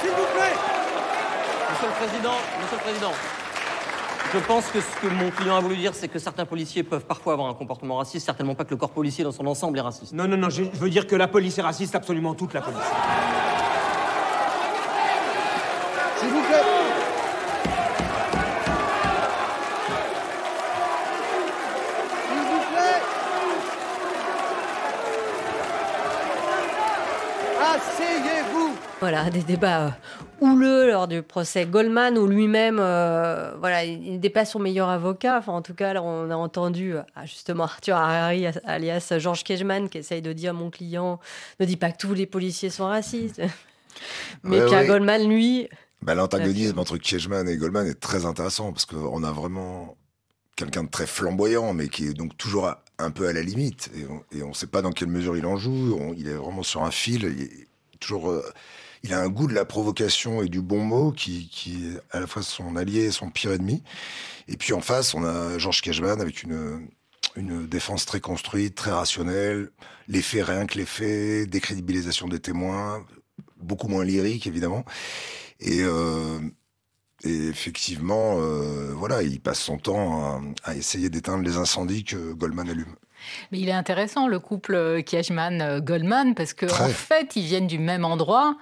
[0.00, 0.54] S'il vous plaît
[1.72, 3.12] Monsieur le Président, Monsieur le Président,
[4.32, 7.04] je pense que ce que mon client a voulu dire, c'est que certains policiers peuvent
[7.04, 9.82] parfois avoir un comportement raciste, certainement pas que le corps policier dans son ensemble est
[9.82, 10.12] raciste.
[10.12, 12.60] Non, non, non, je, je veux dire que la police est raciste, absolument toute la
[12.60, 12.78] police.
[16.24, 16.56] S'il vous plaît.
[22.26, 23.00] S'il vous plaît.
[27.60, 28.74] Asseyez-vous.
[29.00, 29.90] Voilà, des débats euh,
[30.40, 35.36] houleux lors du procès Goldman, où lui-même, euh, voilà, il n'était pas son meilleur avocat.
[35.38, 39.44] Enfin, en tout cas, là, on a entendu euh, ah, justement Arthur Harari, alias Georges
[39.44, 41.20] Kejman, qui essaye de dire mon client
[41.60, 43.42] ne dit pas que tous les policiers sont racistes.
[44.42, 44.86] Mais Ouais, Pierre ouais.
[44.86, 45.68] Goldman, lui,
[46.04, 49.96] Bah, L'antagonisme entre Kiechman et Goldman est très intéressant parce qu'on a vraiment
[50.54, 53.90] quelqu'un de très flamboyant, mais qui est donc toujours à- un peu à la limite.
[54.32, 55.96] Et on- ne sait pas dans quelle mesure il en joue.
[55.98, 57.22] On- il est vraiment sur un fil.
[57.24, 57.66] Il, est
[58.00, 58.44] toujours, euh,
[59.02, 62.20] il a un goût de la provocation et du bon mot qui, qui est à
[62.20, 63.82] la fois son allié et son pire ennemi.
[64.46, 66.86] Et puis en face, on a Georges Kiechman avec une,
[67.34, 69.70] une défense très construite, très rationnelle.
[70.06, 73.04] Les faits, rien que les faits, décrédibilisation des témoins,
[73.56, 74.84] beaucoup moins lyrique évidemment.
[75.60, 76.38] Et, euh,
[77.22, 82.32] et effectivement, euh, voilà, il passe son temps à, à essayer d'éteindre les incendies que
[82.32, 82.96] Goldman allume.
[83.52, 88.04] Mais il est intéressant, le couple Kiachman-Goldman, parce qu'en en fait, ils viennent du même
[88.04, 88.56] endroit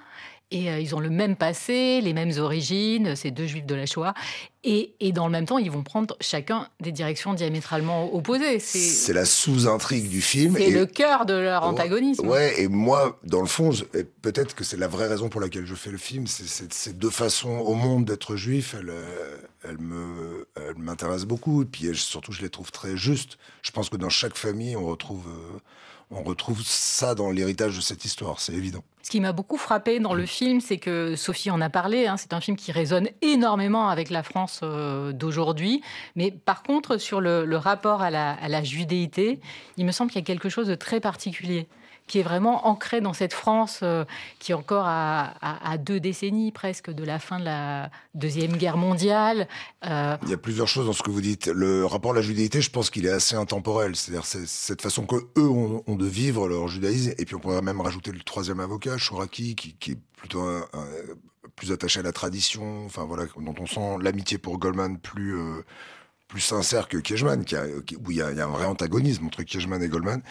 [0.53, 3.85] et euh, ils ont le même passé, les mêmes origines, ces deux juifs de la
[3.85, 4.13] Shoah.
[4.63, 8.59] Et, et dans le même temps, ils vont prendre chacun des directions diamétralement opposées.
[8.59, 10.53] C'est la sous-intrigue du film.
[10.55, 12.25] c'est et- le cœur de leur antagonisme.
[12.27, 13.71] Ouais, et moi, dans le fond,
[14.21, 17.09] peut-être que c'est la vraie raison pour laquelle je fais le film, c'est ces deux
[17.09, 22.31] façons au monde d'être juif, elles, euh, elles me, elles m'intéressent beaucoup, et puis surtout,
[22.31, 23.37] je les trouve très justes.
[23.63, 25.59] Je pense que dans chaque famille, on retrouve, euh,
[26.13, 28.83] on retrouve ça dans l'héritage de cette histoire, c'est évident.
[29.01, 32.07] Ce qui m'a beaucoup frappé dans le film, c'est que Sophie en a parlé.
[32.07, 35.81] hein, c'est un film qui résonne énormément avec la France euh, d'aujourd'hui.
[36.15, 39.39] Mais par contre, sur le, le rapport à la, à la judéité,
[39.77, 41.67] il me semble qu'il y a quelque chose de très particulier
[42.13, 44.05] qui est vraiment ancré dans cette France euh,
[44.37, 45.33] qui est encore à,
[45.79, 49.47] deux décennies presque de la fin de la Deuxième Guerre mondiale.
[49.87, 51.47] Euh, Il y a plusieurs choses dans ce que vous dites.
[51.47, 53.95] Le rapport à la judéité, je pense qu'il est assez intemporel.
[53.95, 57.15] C'est-à-dire c'est cette façon que eux ont, de vivre leur judaïsme.
[57.17, 60.45] Et puis on pourrait même rajouter le troisième avocat, Chouraki, qui, est plutôt
[61.55, 62.85] plus attaché à la tradition.
[62.85, 65.63] Enfin voilà, dont on sent l'amitié pour Goldman plus euh,
[66.27, 68.49] plus sincère que Kiechman, qui a, qui- où il y, a, il y a un
[68.49, 70.21] vrai antagonisme entre Kiechman et Goldman.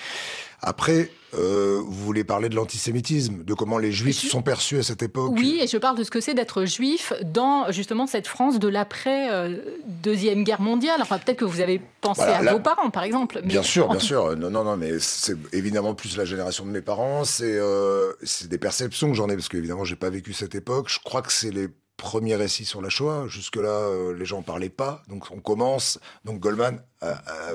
[0.61, 5.03] Après, euh, vous voulez parler de l'antisémitisme, de comment les juifs sont perçus à cette
[5.03, 5.33] époque.
[5.33, 8.69] Oui, et je parle de ce que c'est d'être juif dans justement cette France de
[8.69, 10.99] l'après euh, Deuxième Guerre mondiale.
[11.03, 13.41] Enfin, peut-être que vous avez pensé Voilà, à là- vos parents, par exemple.
[13.43, 14.37] mais Bien sûr, en bien sûr.
[14.37, 17.25] Non, non, non, mais c'est évidemment plus la génération de mes parents.
[17.25, 18.13] C'est euh,
[18.49, 20.89] des perceptions que j'en ai parce qu'évidemment, j'ai pas vécu cette époque.
[20.89, 21.69] Je crois que c'est les
[22.03, 23.29] premiers récits sur la Shoah.
[23.29, 25.03] Jusque-là, euh, les gens en parlaient pas.
[25.09, 26.01] Donc, on commence.
[26.25, 26.83] Donc, Goldman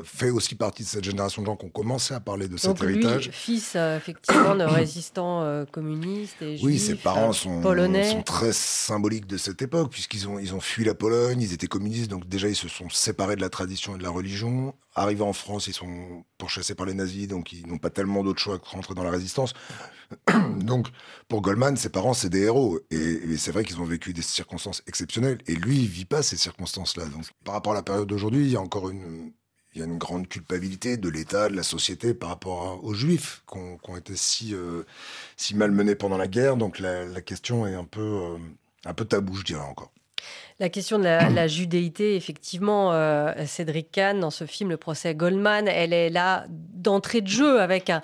[0.04, 2.72] fait aussi partie de cette génération de gens qui ont commencé à parler de cet
[2.72, 3.30] donc lui, héritage.
[3.32, 8.12] fils euh, effectivement de résistants euh, communistes et Oui, juifs, ses parents euh, sont, polonais.
[8.12, 11.68] sont très symboliques de cette époque, puisqu'ils ont, ils ont fui la Pologne, ils étaient
[11.68, 14.74] communistes, donc déjà ils se sont séparés de la tradition et de la religion.
[14.96, 18.40] Arrivés en France, ils sont pourchassés par les nazis, donc ils n'ont pas tellement d'autre
[18.40, 19.54] choix que rentrer dans la résistance.
[20.60, 20.88] donc
[21.28, 22.80] pour Goldman, ses parents, c'est des héros.
[22.90, 25.38] Et, et c'est vrai qu'ils ont vécu des circonstances exceptionnelles.
[25.48, 27.06] Et lui, il vit pas ces circonstances-là.
[27.06, 29.32] Donc par rapport à la période d'aujourd'hui, il y a encore une,
[29.78, 33.44] il y a une grande culpabilité de l'État, de la société par rapport aux Juifs
[33.48, 34.84] qui ont, été si, euh,
[35.36, 36.58] si malmenés pendant la guerre.
[36.58, 38.38] Donc la, question est un peu, euh,
[38.86, 39.92] un peu tabou, je dirais encore.
[40.60, 45.14] La question de la, la judéité, effectivement, euh, Cédric Kahn, dans ce film, le procès
[45.14, 48.02] Goldman, elle est là d'entrée de jeu avec un,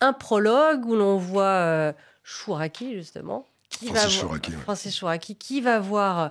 [0.00, 3.46] un prologue où l'on voit euh, Chouraki, justement.
[3.78, 4.56] Qui Francis va voir- Chouraki, ouais.
[4.62, 6.30] Francis Chouraki, qui va voir,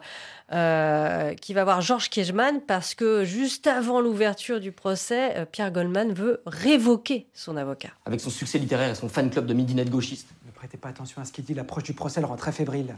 [0.51, 5.71] euh, qui va voir Georges Kiechman parce que juste avant l'ouverture du procès, euh, Pierre
[5.71, 7.89] Goldman veut révoquer son avocat.
[8.05, 10.27] Avec son succès littéraire et son fan club de midinette gauchiste.
[10.45, 12.95] Ne prêtez pas attention à ce qu'il dit, l'approche du procès le rend très fébrile.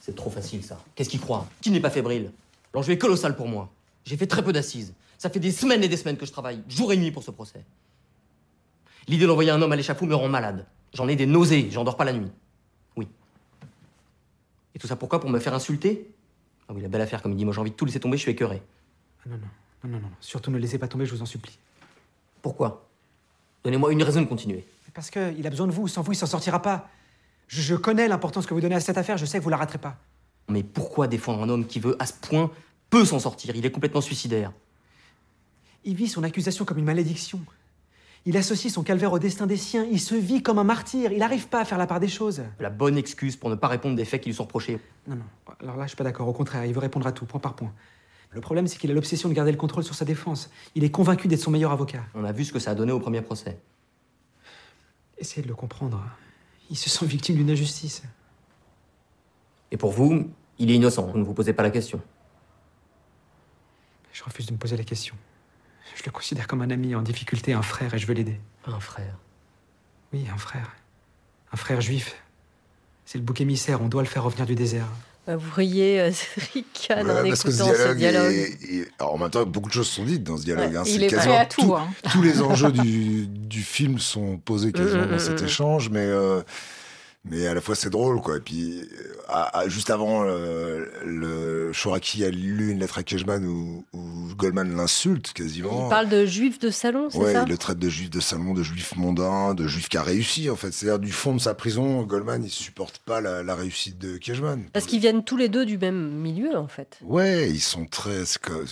[0.00, 0.78] C'est trop facile ça.
[0.94, 1.46] Qu'est-ce qu'il croit?
[1.60, 2.30] Qui n'est pas fébrile?
[2.74, 3.68] L'enjeu est colossal pour moi.
[4.04, 4.92] J'ai fait très peu d'assises.
[5.18, 7.30] Ça fait des semaines et des semaines que je travaille, jour et nuit, pour ce
[7.30, 7.64] procès.
[9.08, 10.64] L'idée d'envoyer un homme à l'échafaud me rend malade.
[10.94, 12.30] J'en ai des nausées, j'en dors pas la nuit.
[14.78, 15.18] Et tout ça pourquoi?
[15.18, 16.08] Pour me faire insulter?
[16.68, 17.44] Ah oui, la belle affaire, comme il dit.
[17.44, 18.62] Moi, j'ai envie de tout laisser tomber, je suis écœuré.
[19.24, 19.48] Ah non, non,
[19.82, 20.10] non, non, non.
[20.20, 21.58] Surtout ne laissez pas tomber, je vous en supplie.
[22.42, 22.88] Pourquoi?
[23.64, 24.64] Donnez-moi une raison de continuer.
[24.94, 25.88] Parce qu'il a besoin de vous.
[25.88, 26.88] Sans vous, il s'en sortira pas.
[27.48, 29.18] Je, je connais l'importance que vous donnez à cette affaire.
[29.18, 29.96] Je sais que vous la raterez pas.
[30.48, 32.52] Mais pourquoi défendre un homme qui veut, à ce point,
[32.88, 33.56] peut s'en sortir?
[33.56, 34.52] Il est complètement suicidaire.
[35.82, 37.40] Il vit son accusation comme une malédiction.
[38.26, 39.86] Il associe son calvaire au destin des siens.
[39.90, 41.12] Il se vit comme un martyr.
[41.12, 42.42] Il n'arrive pas à faire la part des choses.
[42.60, 44.78] La bonne excuse pour ne pas répondre des faits qui lui sont reprochés.
[45.06, 45.24] Non, non.
[45.60, 46.28] Alors là, je suis pas d'accord.
[46.28, 47.72] Au contraire, il veut répondre à tout, point par point.
[48.30, 50.50] Le problème, c'est qu'il a l'obsession de garder le contrôle sur sa défense.
[50.74, 52.04] Il est convaincu d'être son meilleur avocat.
[52.14, 53.58] On a vu ce que ça a donné au premier procès.
[55.16, 56.04] Essayez de le comprendre.
[56.70, 58.02] Il se sent victime d'une injustice.
[59.70, 60.28] Et pour vous,
[60.58, 61.06] il est innocent.
[61.06, 62.00] Vous ne vous posez pas la question.
[64.12, 65.14] Je refuse de me poser la question.
[65.96, 68.38] Je le considère comme un ami en difficulté, un frère, et je veux l'aider.
[68.66, 69.14] Un frère
[70.12, 70.70] Oui, un frère.
[71.52, 72.16] Un frère juif.
[73.04, 74.86] C'est le bouc émissaire, on doit le faire revenir du désert.
[75.26, 78.32] Bah, Vous riez, euh, en ce écoutant dialogue, ce dialogue.
[78.32, 80.70] est- est- alors en même temps, beaucoup de choses sont dites dans ce dialogue.
[80.72, 80.82] Ouais, hein.
[80.86, 81.88] il est prêt à tout, tout- hein.
[82.12, 85.46] Tous les enjeux du, du film sont posés quasiment Mm, mm, dans cet mm, mm.
[85.46, 86.42] échange, mais euh,
[87.24, 88.36] mais à la fois c'est drôle quoi.
[88.36, 93.02] Et puis euh, à- à- juste avant, euh, le Shoraki a lu une lettre à
[93.02, 95.86] Kejman où, où Goldman l'insulte quasiment.
[95.86, 98.20] Il parle de juifs de salon, c'est Ouais, ça il le traite de juif de
[98.20, 100.72] salon, de juif mondain, de juif qui a réussi en fait.
[100.72, 104.64] C'est-à-dire du fond de sa prison, Goldman il supporte pas la, la réussite de Kejman.
[104.72, 106.98] Parce qu'ils viennent tous les deux du même milieu, en fait.
[107.02, 108.22] Ouais, ils sont très.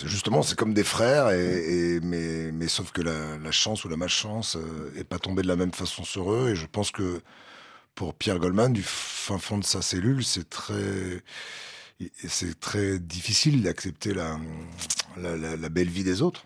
[0.05, 3.89] Justement, c'est comme des frères, et, et- mais, mais sauf que la, la chance ou
[3.89, 6.49] la malchance euh, est pas tombée de la même façon sur eux.
[6.51, 7.19] Et je pense que
[7.97, 11.23] pour Pierre Goldman, du fin fond de sa cellule, c'est très.
[12.27, 14.37] C'est très difficile d'accepter la,
[15.69, 16.45] belle vie des autres.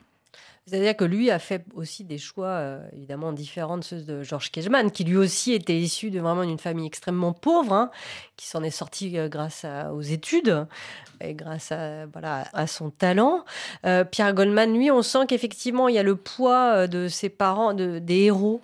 [0.65, 4.49] C'est-à-dire que lui a fait aussi des choix euh, évidemment différents de ceux de Georges
[4.49, 7.91] Kejman, qui lui aussi était issu de vraiment d'une famille extrêmement pauvre, hein,
[8.37, 10.65] qui s'en est sorti euh, grâce aux études
[11.19, 13.43] et grâce à, voilà, à son talent.
[13.85, 17.73] Euh, Pierre Goldman, lui, on sent qu'effectivement il y a le poids de ses parents,
[17.73, 18.61] de, des héros.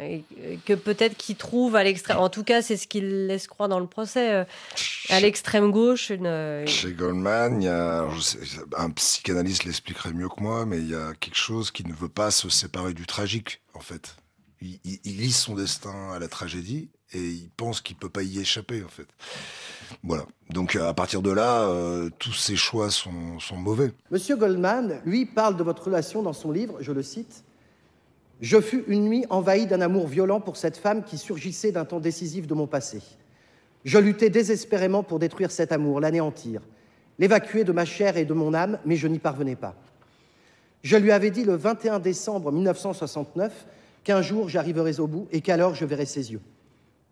[0.00, 0.24] Et
[0.66, 3.78] que peut-être qu'il trouve à l'extrême, en tout cas c'est ce qu'il laisse croire dans
[3.80, 4.44] le procès, euh,
[5.08, 8.38] à l'extrême gauche une, une- Chez Goldman, il y a, sais-
[8.76, 12.08] un psychanalyste l'expliquerait mieux que moi, mais il y a quelque chose qui ne veut
[12.08, 14.16] pas se séparer du tragique, en fait.
[14.60, 18.22] Il, il, il lie son destin à la tragédie et il pense qu'il peut pas
[18.22, 19.06] y échapper, en fait.
[20.02, 20.24] Voilà.
[20.50, 23.92] Donc à partir de là, euh, tous ses choix sont, sont mauvais.
[24.10, 27.44] Monsieur Goldman, lui, parle de votre relation dans son livre, je le cite.
[28.40, 32.00] Je fus une nuit envahi d'un amour violent pour cette femme qui surgissait d'un temps
[32.00, 33.00] décisif de mon passé.
[33.84, 36.62] Je luttais désespérément pour détruire cet amour, l'anéantir,
[37.18, 39.76] l'évacuer de ma chair et de mon âme, mais je n'y parvenais pas.
[40.82, 43.66] Je lui avais dit le 21 décembre 1969
[44.02, 46.40] qu'un jour j'arriverais au bout et qu'alors je verrais ses yeux.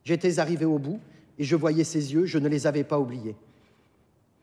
[0.04, 1.00] J'étais arrivé au bout
[1.38, 3.36] et je voyais ses yeux, je ne les avais pas oubliés.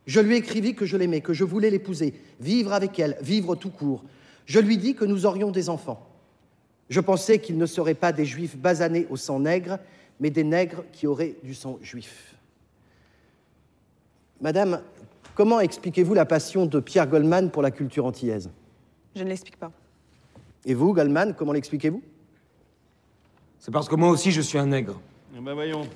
[0.07, 3.69] Je lui écrivis que je l'aimais, que je voulais l'épouser, vivre avec elle, vivre tout
[3.69, 4.03] court.
[4.45, 6.08] Je lui dis que nous aurions des enfants.
[6.89, 9.77] Je pensais qu'ils ne seraient pas des juifs basanés au sang nègre,
[10.19, 12.35] mais des nègres qui auraient du sang juif.
[14.41, 14.81] Madame,
[15.35, 18.49] comment expliquez-vous la passion de Pierre Goldman pour la culture antillaise?
[19.15, 19.71] Je ne l'explique pas.
[20.65, 22.01] Et vous, Goldman, comment l'expliquez-vous?
[23.59, 24.99] C'est parce que moi aussi je suis un nègre.
[25.35, 25.87] Eh ben voyons.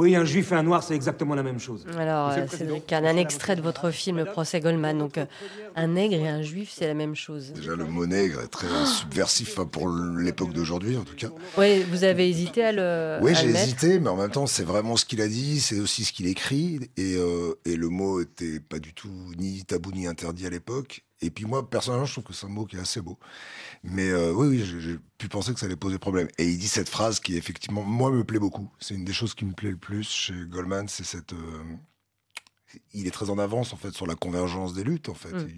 [0.00, 1.84] Oui, un juif et un noir, c'est exactement la même chose.
[1.98, 4.96] Alors, euh, Cédric un extrait de votre film Le procès Goldman.
[4.96, 5.26] Donc, euh,
[5.76, 7.52] un nègre et un juif, c'est la même chose.
[7.52, 11.28] Déjà, le mot nègre est très subversif, enfin, pour l'époque d'aujourd'hui en tout cas.
[11.58, 13.18] Oui, vous avez hésité à le.
[13.20, 16.06] Oui, j'ai hésité, mais en même temps, c'est vraiment ce qu'il a dit, c'est aussi
[16.06, 20.06] ce qu'il écrit, et, euh, et le mot était pas du tout ni tabou ni
[20.06, 21.04] interdit à l'époque.
[21.22, 23.18] Et puis moi, personnellement, je trouve que c'est un mot qui est assez beau.
[23.82, 26.28] Mais euh, oui, j'ai pu penser que ça allait poser problème.
[26.38, 28.70] Et il dit cette phrase qui, effectivement, moi, me plaît beaucoup.
[28.80, 31.32] C'est une des choses qui me plaît le plus chez Goldman, c'est cette...
[31.34, 31.64] euh,
[32.94, 35.48] il est très en avance en fait sur la convergence des luttes en fait, Mm.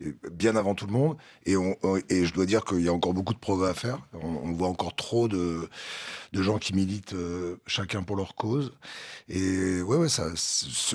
[0.00, 1.16] Il- bien avant tout le monde.
[1.46, 1.76] Et, on,
[2.08, 3.98] et je dois dire qu'il y a encore beaucoup de progrès à faire.
[4.14, 5.68] On, on voit encore trop de,
[6.32, 8.72] de gens qui militent euh, chacun pour leur cause.
[9.28, 10.28] Et ouais, ouais, ça,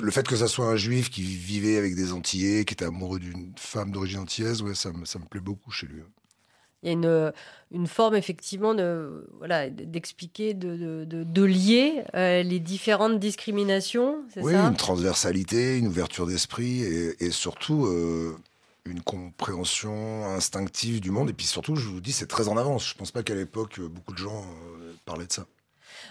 [0.02, 3.18] le fait que ça soit un juif qui vivait avec des Antillais, qui était amoureux
[3.18, 6.02] d'une femme d'origine antillaise, ouais, ça, ça me plaît beaucoup chez lui.
[6.82, 7.32] Il y a une,
[7.70, 14.16] une forme effectivement de voilà d'expliquer, de, de, de- de lier euh, les différentes discriminations,
[14.32, 14.66] c'est Oui, ça?
[14.66, 18.36] une transversalité, une ouverture d'esprit et, et surtout euh,
[18.84, 21.30] une compréhension instinctive du monde.
[21.30, 22.88] Et puis surtout, je vous dis, c'est très en avance.
[22.88, 25.46] Je pense pas qu'à l'époque, euh, beaucoup de gens euh, parlaient de ça.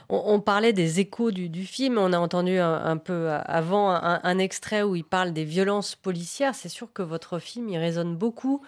[0.10, 1.97] On, parlait des échos du, film.
[1.97, 6.53] On a entendu un, peu avant un, extrait où il parle des violences policières.
[6.53, 8.62] C'est sûr que votre film, il résonne beaucoup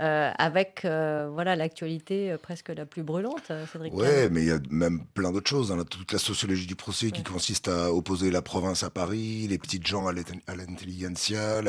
[0.00, 3.94] euh, avec euh, voilà l'actualité euh, presque la plus brûlante, Cédric.
[3.94, 5.70] Ouais, mais il y a même plein d'autres choses.
[5.70, 5.84] Hein.
[5.88, 9.86] Toute la sociologie du procès qui consiste à opposer la province à Paris, les petites
[9.86, 11.60] gens à l'intelligentsia,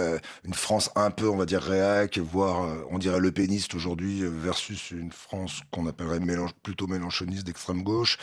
[0.44, 4.90] une France un peu, on va dire, réac, voire, on dirait le péniste aujourd'hui, versus
[4.90, 6.20] une France qu'on appellerait
[6.64, 8.18] plutôt mélanchoniste d'extrême gauche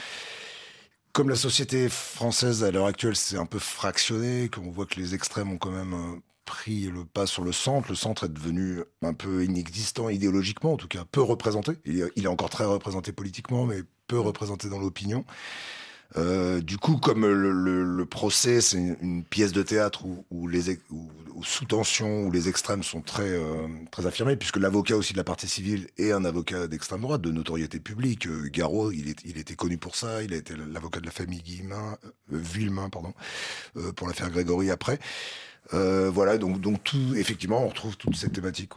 [1.12, 5.14] comme la société française à l'heure actuelle s'est un peu fractionnée, qu'on voit que les
[5.14, 7.88] extrêmes ont quand même pris le pas sur le centre.
[7.88, 11.72] Le centre est devenu un peu inexistant idéologiquement, en tout cas peu représenté.
[11.85, 15.24] Il est, encore très représenté politiquement, mais peu représenté dans l'opinion.
[16.16, 20.79] Euh, du coup, comme le, procès, c'est une, pièce de théâtre où, les
[21.42, 25.25] sous tension, où les extrêmes sont très euh, très affirmés, puisque l'avocat aussi de la
[25.25, 28.27] partie civile est un avocat d'extrême droite, de notoriété publique.
[28.27, 30.22] Euh, Garot, il, il était connu pour ça.
[30.22, 31.96] Il a été l'avocat de la famille Guillemin,
[32.31, 33.14] Villemain, pardon,
[33.96, 34.98] pour l'affaire Grégory après.
[35.75, 38.72] Euh, voilà, donc, donc tout, effectivement, on retrouve toute cette thématique.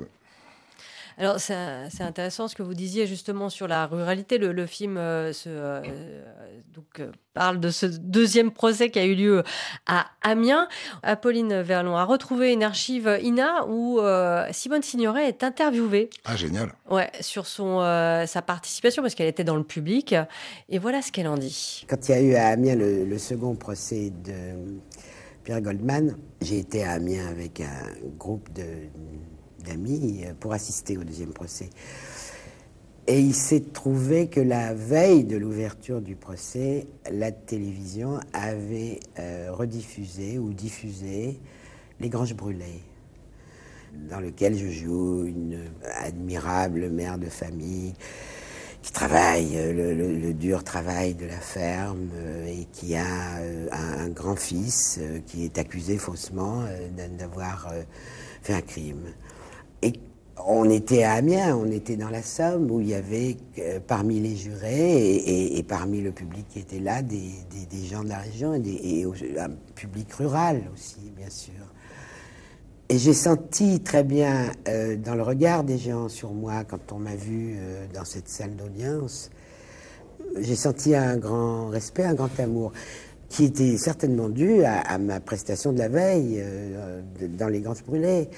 [1.18, 4.38] Alors, c'est intéressant ce que vous disiez justement sur la ruralité.
[4.38, 5.82] Le, film euh, euh,
[6.74, 9.44] donc, parle de ce deuxième procès qui a eu lieu
[9.86, 10.68] à Amiens.
[11.04, 14.00] Apolline Verlon a retrouvé une archive INA où
[14.52, 16.10] Simone Signoret est interviewée.
[16.26, 16.74] Ah, génial.
[16.90, 17.80] Ouais, sur son,
[18.28, 20.16] sa participation parce qu'elle était dans le public.
[20.70, 21.86] Et voilà ce qu'elle en dit.
[21.88, 24.80] Quand il y a eu à Amiens le second procès de
[25.46, 26.18] Pierre Goldman.
[26.42, 28.50] J'ai été à Amiens avec un groupe
[29.66, 31.70] d'amis pour assister au deuxième procès.
[33.08, 39.50] Et il s'est trouvé que la veille de l'ouverture du procès, la télévision avait euh,
[39.52, 41.40] rediffusé ou diffusé
[42.00, 42.82] Les Granges Brûlées,
[44.10, 45.60] dans lequel je joue une
[46.02, 47.94] admirable mère de famille
[48.86, 54.10] qui travaille euh, le, dur travail de la ferme euh, et qui a euh, un,
[54.10, 56.64] grand-fils qui est accusé faussement
[57.18, 57.74] d'avoir
[58.44, 59.02] fait un crime.
[59.82, 59.94] Et
[60.46, 63.38] on était à Amiens, on était dans la Somme, où il y avait
[63.88, 65.16] parmi les jurés
[65.58, 67.32] et, parmi le public qui était là des,
[67.90, 69.06] gens de la région et,
[69.40, 71.54] un public rural aussi, bien sûr.
[72.88, 77.00] Et j'ai senti très bien euh, dans le regard des gens sur moi quand on
[77.00, 79.32] m'a vu euh, dans cette salle d'audience,
[80.38, 82.74] j'ai senti un grand respect, un grand amour,
[83.28, 88.30] qui était certainement dû à, ma prestation de la veille euh, dans les Grands Brûlés.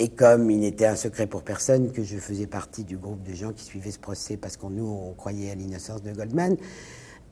[0.00, 3.34] Et comme il n'était un secret pour personne que je faisais partie du groupe de
[3.34, 6.56] gens qui suivaient ce procès parce qu'on nous on croyait à l'innocence de Goldman,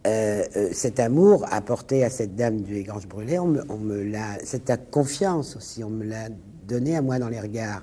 [0.06, 4.90] euh, euh, cet amour apporté à cette dame du Grange brûlé, on me, l'a, cette
[4.90, 6.28] confiance aussi, on me l'a
[6.66, 7.82] donné à moi dans les regards.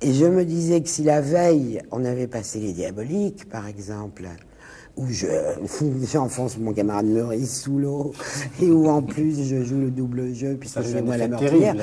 [0.00, 4.24] Et je me disais que si la veille, on avait passé les diaboliques, par exemple,
[4.96, 5.26] où je,
[6.12, 8.12] j'enfonce mon camarade Maurice sous l'eau,
[8.60, 11.76] et où en plus je joue le double jeu, puisque je suis moi la meurtrière,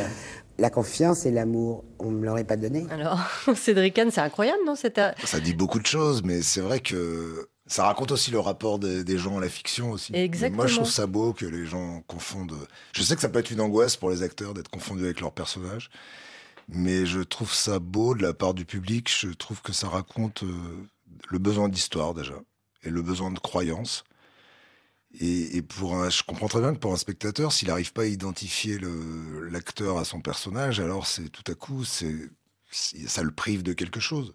[0.61, 2.85] la confiance et l'amour, on ne me l'aurait pas donné.
[2.91, 3.19] Alors,
[3.55, 7.83] Cédric Anne, c'est incroyable, non Ça dit beaucoup de choses, mais c'est vrai que ça
[7.83, 10.15] raconte aussi le rapport des, gens à la fiction aussi.
[10.15, 10.57] Exactement.
[10.57, 12.55] Moi, je trouve ça beau que les gens confondent.
[12.93, 15.31] Je sais que ça peut être une angoisse pour les acteurs d'être confondus avec leurs
[15.31, 15.89] personnages,
[16.69, 19.09] mais je trouve ça beau de la part du public.
[19.09, 20.53] Je trouve que ça raconte euh,
[21.29, 22.35] le besoin d'histoire déjà
[22.83, 24.03] et le besoin de croyance.
[25.19, 28.05] Et, pour un, je comprends très bien que pour un spectateur, s'il n'arrive pas à
[28.05, 28.79] identifier
[29.51, 32.05] l'acteur à son personnage, alors c'est tout à coup, ça
[33.21, 34.33] le prive de quelque chose.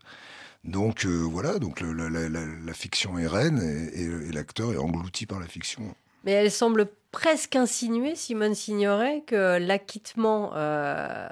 [0.65, 3.61] Donc euh, voilà, donc la, fiction est reine
[3.95, 5.95] et, l'acteur est englouti par la fiction.
[6.25, 11.29] Mais elle semble presque insinuer, Simone Signoret, que l'acquittement euh,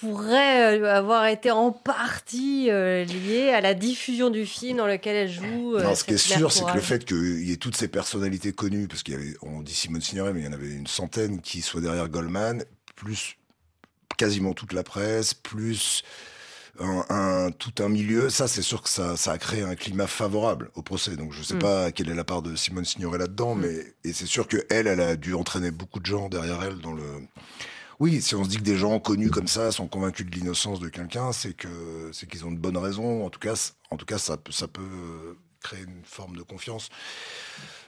[0.00, 5.30] pourrait euh, avoir été en partie lié à la diffusion du film dans lequel elle
[5.30, 5.78] joue.
[5.78, 8.52] non, ce qui est sûr, c'est que le fait qu'il y ait toutes ces personnalités
[8.52, 10.86] connues, parce qu'il y avait, on dit Simone Signoret, mais il y en avait une
[10.86, 13.36] centaine qui soient derrière Goldman, plus
[14.16, 16.02] quasiment toute la presse, plus
[16.80, 20.70] un, tout un milieu, ça c'est sûr que ça, ça a créé un climat favorable
[20.74, 21.16] au procès.
[21.16, 21.60] Donc je sais mm.
[21.60, 23.60] pas quelle est la part de Simone Signoret là-dedans, mm.
[23.60, 26.78] mais et c'est sûr que elle, elle a dû entraîner beaucoup de gens derrière elle
[26.78, 27.04] dans le.
[28.00, 30.78] Oui, si on se dit que des gens connus comme ça sont convaincus de l'innocence
[30.78, 33.24] de quelqu'un, c'est que c'est qu'ils ont de bonnes raisons.
[33.26, 36.90] En tout cas, en tout cas, ça peut ça peut créer une forme de confiance.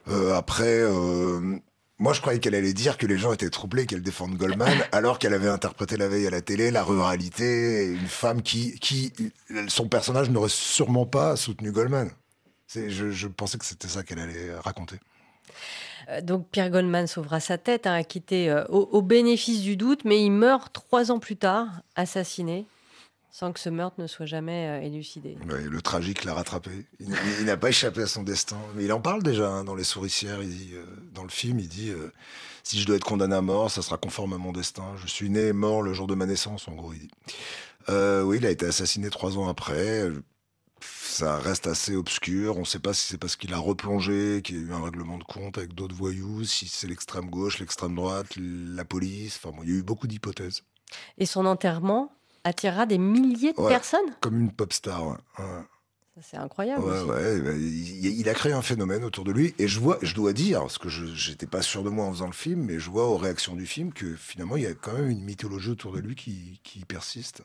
[0.08, 1.58] Euh, après, euh,
[1.98, 5.20] moi, je croyais qu'elle allait dire que les gens étaient troublés qu'elle défende Goldman, alors
[5.20, 9.12] qu'elle avait interprété la veille à la télé la ruralité, une femme qui, qui
[9.68, 12.10] son personnage n'aurait sûrement pas soutenu Goldman.
[12.74, 14.96] Je, je pensais que c'était ça qu'elle allait raconter.
[16.10, 20.22] Euh, donc Pierre Goldman sauvera sa tête, hein, acquitté euh, au, bénéfice du doute, mais
[20.22, 22.66] il meurt trois ans plus tard, assassiné.
[23.30, 25.36] sans que ce meurtre ne soit jamais euh, élucidé.
[25.48, 26.70] Ouais, le tragique l'a rattrapé.
[26.98, 28.58] Il, n'a pas échappé à son destin.
[28.74, 30.40] Mais il en parle déjà hein, dans Les Souricières.
[31.14, 31.92] Dans le film, il dit
[32.62, 34.84] Si je dois être condamné à mort, ça sera conforme à mon destin.
[34.96, 37.10] Je suis né mort le jour de ma naissance, en gros, il dit.
[37.88, 40.08] Oui, il a été assassiné trois ans après.
[41.20, 42.56] Ça reste assez obscur.
[42.56, 44.82] On ne sait pas si c'est parce qu'il a replongé, qu'il y a eu un
[44.82, 49.38] règlement de compte avec d'autres voyous, si c'est l'extrême gauche, l'extrême droite, la police.
[49.42, 50.62] Enfin, bon, il y a eu beaucoup d'hypothèses.
[51.18, 52.10] Et son enterrement
[52.44, 54.00] attirera des milliers de Ouais, personnes?
[54.20, 55.08] Comme une pop star.
[55.08, 55.16] ouais.
[55.38, 55.44] Ouais.
[56.16, 56.82] Ça, C'est incroyable.
[56.84, 57.10] Ouais, aussi.
[57.10, 59.54] ouais, bah, il, a créé un phénomène autour de lui.
[59.58, 62.12] Et je vois, je dois dire, parce que je j'étais pas sûr de moi en
[62.12, 64.72] faisant le film, mais je vois aux réactions du film que finalement, il y a
[64.72, 67.42] quand même une mythologie autour de lui qui, qui persiste.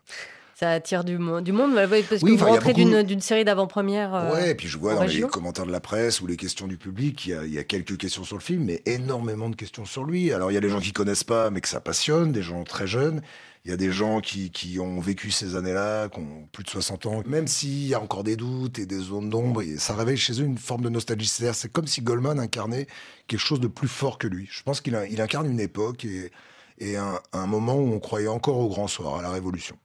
[0.58, 4.16] Ça attire du, mo- du monde, parce Oui, que vous rentrez beaucoup- d'une série d'avant-premières.
[4.16, 6.66] euh, ouais, et puis je vois dans les commentaires de la presse ou les questions
[6.66, 9.50] du public, il y, a, il y a quelques questions sur le film, mais énormément
[9.50, 10.32] de questions sur lui.
[10.32, 12.64] Alors il y a des gens qui connaissent pas, mais que ça passionne, des gens
[12.64, 13.22] très jeunes.
[13.66, 16.70] Il y a des gens qui, qui ont vécu ces années-là, qui ont plus de
[16.70, 17.22] 60 ans.
[17.26, 20.46] Même s'il y a encore des doutes et des zones d'ombre, ça réveille chez eux
[20.46, 21.28] une forme de nostalgie.
[21.28, 22.88] C'est comme si Goldman incarnait
[23.28, 24.48] quelque chose de plus fort que lui.
[24.52, 26.32] Je pense qu'il il incarne une époque et,
[26.78, 29.76] et un, un moment où on croyait encore au grand soir, à la Révolution.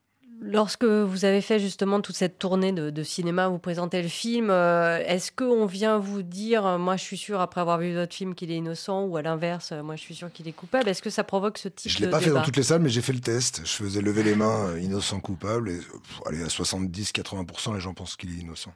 [0.43, 4.49] Lorsque vous avez fait justement toute cette tournée de, de cinéma, vous présentez le film,
[4.49, 8.15] euh, est-ce qu'on vient vous dire, euh, moi je suis sûr après avoir vu votre
[8.15, 10.89] film qu'il est innocent, ou à l'inverse, euh, moi je suis sûr qu'il est coupable?
[10.89, 12.81] Est-ce que ça provoque ce type Je de l'ai pas fait dans toutes les salles,
[12.81, 13.61] mais j'ai fait le test.
[13.65, 18.17] Je faisais lever les mains, innocent, coupable, et pff, allez, à 70-80%, les gens pensent
[18.17, 18.73] qu'il est innocent.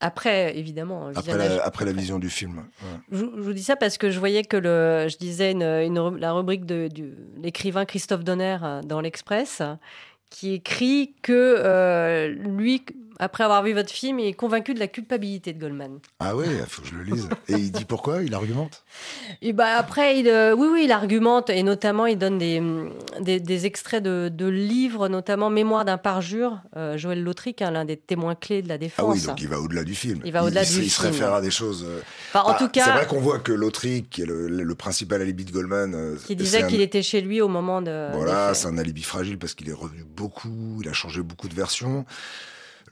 [0.00, 1.08] Après, évidemment.
[1.08, 2.58] un Après la, après la vision du film.
[2.58, 2.98] ouais.
[3.10, 5.98] Je, je vous dis ça parce que je voyais que le, je disais une, une
[5.98, 6.88] ru- la rubrique de,
[7.40, 9.60] l'écrivain Christophe Donner dans l'Express,
[10.30, 12.84] qui écrit que euh, lui,
[13.18, 15.98] après avoir vu votre film, il est convaincu de la culpabilité de Goldman.
[16.20, 17.28] Ah ouais, il faut que je le lise.
[17.48, 18.22] Et il dit pourquoi?
[18.22, 18.84] Il argumente?
[19.42, 22.62] Et bah après, il, euh, oui, oui, il argumente et notamment il donne des,
[23.20, 27.84] des, des extraits de, de livres, notamment Mémoire d'un parjure, euh, Joël Lautric, hein, l'un
[27.84, 29.14] des témoins clés de la Ah défense.
[29.16, 30.20] oui, donc il va au-delà du film.
[30.24, 31.12] Il va au-delà se- du Il se film.
[31.12, 31.84] réfère à des choses.
[31.88, 32.00] euh,
[32.32, 34.74] Enfin, en bah, tout cas- C'est vrai qu'on voit que l'Autrique, qui est le, le
[34.74, 36.16] principal alibi de Goldman.
[36.26, 38.08] qui disait un- qu'il était chez lui au moment de.
[38.12, 41.54] Voilà, c'est un alibi fragile parce qu'il est revenu beaucoup, il a changé beaucoup de
[41.54, 42.04] versions.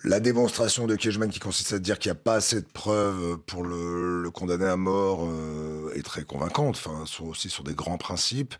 [0.06, 3.38] La démonstration de Cashman qui consiste à dire qu'il n'y a pas assez de preuves
[3.38, 7.98] pour le, condamner à mort euh, est très convaincante, enfin, sur, aussi sur des grands
[7.98, 8.54] principes.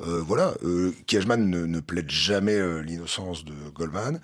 [0.00, 0.94] Euh, voilà, euh,
[1.36, 4.20] ne, plaide jamais euh, l'innocence de Goldman.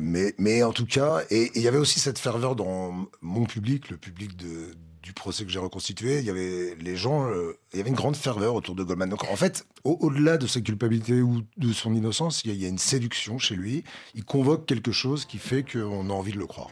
[0.00, 3.90] Mais, mais en tout cas, et il y avait aussi cette ferveur dans mon public,
[3.90, 6.18] le public de, du procès que j'ai reconstitué.
[6.20, 9.08] Il y avait les gens, euh, il y avait une grande ferveur autour de Goldman.
[9.10, 12.54] Donc en fait, au- au-delà de sa culpabilité ou de son innocence, il y, a,
[12.54, 13.82] il y a une séduction chez lui.
[14.14, 16.70] Il convoque quelque chose qui fait qu'on a envie de le croire.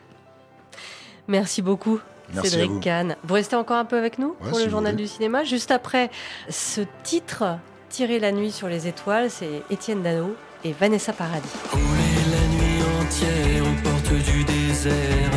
[1.29, 1.99] Merci beaucoup.
[2.33, 2.81] Merci à Cédric vous.
[2.81, 3.17] Kahn.
[3.25, 5.05] Vous restez encore un peu avec nous pour si le journal voulez.
[5.05, 5.43] du cinéma.
[5.45, 6.11] Juste après
[6.49, 7.59] ce titre,
[7.89, 11.49] Tirer la nuit sur les étoiles, c'est Étienne Dano et Vanessa Paradis.
[11.73, 15.31] la nuit entière aux portes du désert,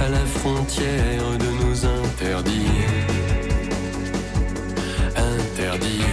[0.00, 1.59] à la frontière de
[2.20, 2.66] nos interdits.
[5.16, 6.04] Interdits.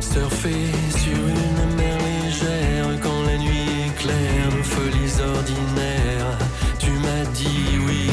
[0.00, 6.38] Surfer sur une mer légère quand la nuit éclaire nos folies ordinaires.
[6.78, 8.10] Tu m'as dit oui.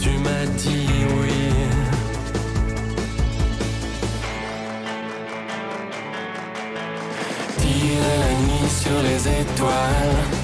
[0.00, 0.88] Tu m'as dit
[1.20, 1.32] oui.
[7.92, 10.41] La nuit sur les étoiles.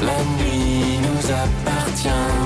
[0.00, 2.37] La nuit nous appartient.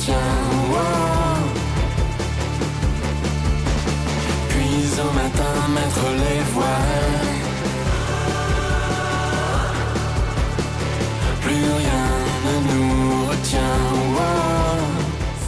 [0.00, 0.12] Appartient.
[0.70, 0.80] wow.
[4.48, 7.26] Puis au matin mettre les voiles.
[11.42, 12.06] Plus rien
[12.46, 13.78] ne nous retient.
[14.14, 14.80] wow.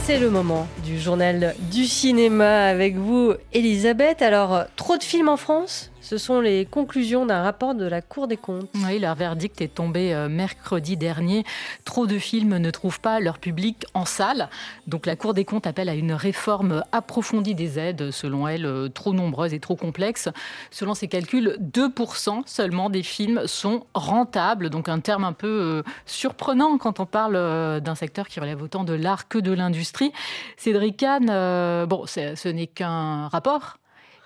[0.05, 4.21] C'est le moment du journal du cinéma avec vous, Elisabeth.
[4.21, 5.91] Alors, trop de films en France?
[6.13, 8.69] Ce sont les conclusions d'un rapport de la Cour des comptes.
[8.85, 11.43] Oui, leur verdict est tombé euh, mercredi dernier.
[11.87, 14.51] Trop de films ne trouvent pas leur public en salle.
[14.87, 18.91] Donc la Cour des comptes appelle à une réforme approfondie des aides, selon elle, euh,
[18.91, 20.29] trop nombreuses et trop complexes.
[20.71, 24.69] Selon ses calculs, 2% seulement des films sont rentables.
[24.69, 28.85] Donc un terme un peu euh, surprenant quand on parle d'un secteur qui relève autant
[28.85, 30.13] de l'art que de l'industrie.
[30.59, 33.79] Cédric Kahn, bon, ce n'est qu'un rapport,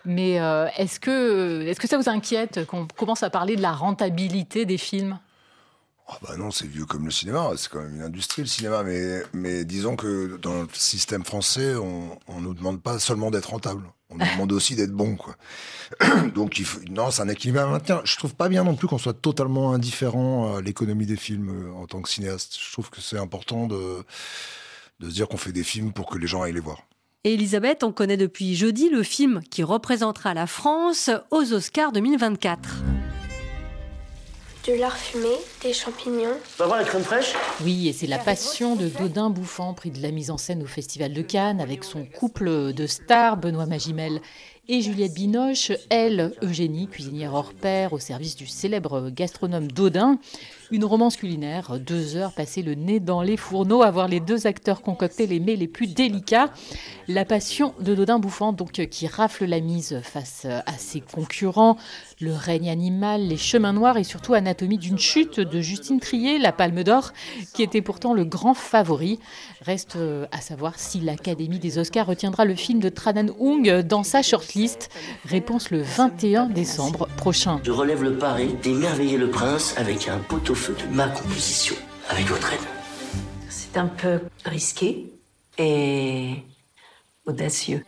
[0.06, 3.72] mais euh, est-ce que, est que ça vous inquiète qu'on commence à parler de la
[3.72, 5.18] rentabilité des films?
[6.08, 8.84] Ah bah non, c'est vieux comme le cinéma, c'est quand même une industrie le cinéma,
[8.84, 13.50] mais, mais disons que dans le système français, on, on nous demande pas seulement d'être
[13.50, 15.34] rentable, on nous demande aussi d'être bon, quoi.
[16.34, 18.02] Donc non, c'est un équilibre à maintenir.
[18.04, 21.72] Je trouve pas bien non plus qu'on soit totalement indifférent à l'économie des films euh,
[21.74, 22.56] en tant que cinéaste.
[22.56, 24.04] Je trouve que c'est important de,
[25.00, 26.82] de se dire qu'on fait des films pour que les gens aillent les voir.
[27.24, 32.82] Et Elisabeth, on connaît depuis jeudi le film qui représentera la France aux Oscars 2024
[34.66, 35.28] de lard fumé,
[35.62, 36.34] des champignons.
[36.58, 37.34] On va voir la crème fraîche?
[37.62, 40.66] Oui, et c'est la passion de Dodin Bouffant, prix de la mise en scène au
[40.66, 44.20] Festival de Cannes, avec son couple de stars, Benoît Magimel
[44.68, 50.18] et Juliette Binoche, elle, Eugénie, cuisinière hors pair au service du célèbre gastronome Dodin.
[50.72, 54.48] Une romance culinaire, deux heures passées le nez dans les fourneaux, à voir les deux
[54.48, 56.50] acteurs concocter les mets les plus délicats.
[57.06, 61.76] La passion de Dodin Bouffant, donc, qui rafle la mise face à ses concurrents.
[62.20, 66.50] Le règne animal, les chemins noirs et surtout Anatomie d'une chute de Justine Trier, la
[66.50, 67.12] Palme d'Or,
[67.54, 69.20] qui était pourtant le grand favori.
[69.60, 69.96] Reste
[70.32, 74.90] à savoir si l'Académie des Oscars retiendra le film de Tranan Hung dans sa shortlist.
[75.26, 77.60] Réponse le 21 décembre prochain.
[77.62, 81.76] Je relève le pari d'émerveiller le prince avec un poteau feu de ma composition,
[82.08, 82.60] avec votre aide.
[83.48, 85.06] C'est un peu risqué
[85.58, 86.42] et
[87.26, 87.84] audacieux.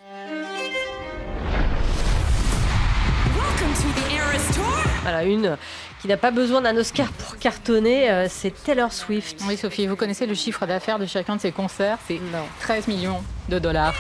[5.03, 5.57] Voilà, une
[6.01, 9.41] qui n'a pas besoin d'un Oscar pour cartonner, euh, c'est Taylor Swift.
[9.49, 12.21] Oui, Sophie, vous connaissez le chiffre d'affaires de chacun de ses concerts C'est
[12.61, 13.95] 13 millions de dollars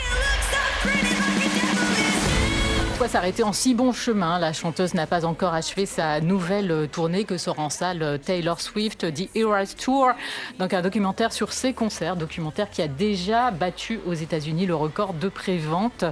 [2.99, 7.23] pourquoi s'arrêter en si bon chemin La chanteuse n'a pas encore achevé sa nouvelle tournée
[7.23, 10.11] que sort en salle Taylor Swift, The Eras Tour,
[10.59, 15.15] donc un documentaire sur ses concerts, documentaire qui a déjà battu aux États-Unis le record
[15.15, 16.07] de prévente.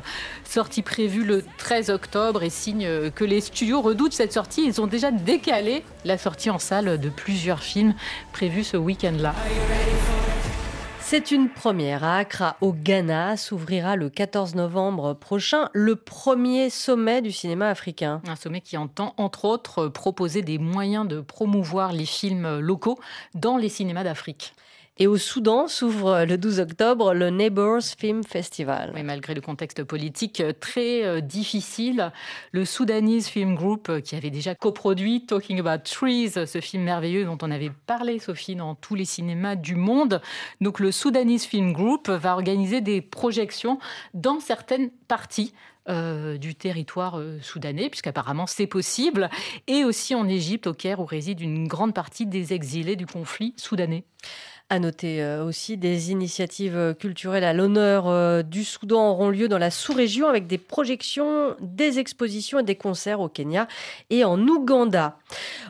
[0.44, 4.64] Sortie prévue le 13 octobre et signe que les studios redoutent cette sortie.
[4.64, 7.94] Ils ont déjà décalé la sortie en salle de plusieurs films
[8.32, 9.34] prévus ce week-end-là.
[11.08, 12.02] C'est une première.
[12.02, 18.20] À Accra, au Ghana, s'ouvrira le 14 novembre prochain le premier sommet du cinéma africain.
[18.26, 22.98] Un sommet qui entend, entre autres, proposer des moyens de promouvoir les films locaux
[23.36, 24.52] dans les cinémas d'Afrique.
[24.98, 28.94] Et au Soudan s'ouvre le 12 octobre le Neighbors Film Festival.
[29.04, 32.12] malgré le contexte politique très euh, difficile,
[32.52, 37.26] le Sudanese Film Group, euh, qui avait déjà coproduit Talking About Trees, ce film merveilleux
[37.26, 40.22] dont on avait parlé, Sophie, dans tous les cinémas du monde.
[40.62, 43.78] Donc le Sudanese Film Group va organiser des projections
[44.14, 45.52] dans certaines parties
[45.90, 49.28] euh, du territoire soudanais, puisqu'apparemment c'est possible,
[49.66, 53.52] et aussi en Égypte, au Caire, où réside une grande partie des exilés du conflit
[53.58, 54.04] soudanais.
[54.68, 59.58] À noter euh, aussi des initiatives culturelles à l'honneur euh, du Soudan auront lieu dans
[59.58, 63.68] la sous-région avec des projections, des expositions et des concerts au Kenya
[64.10, 65.18] et en Ouganda.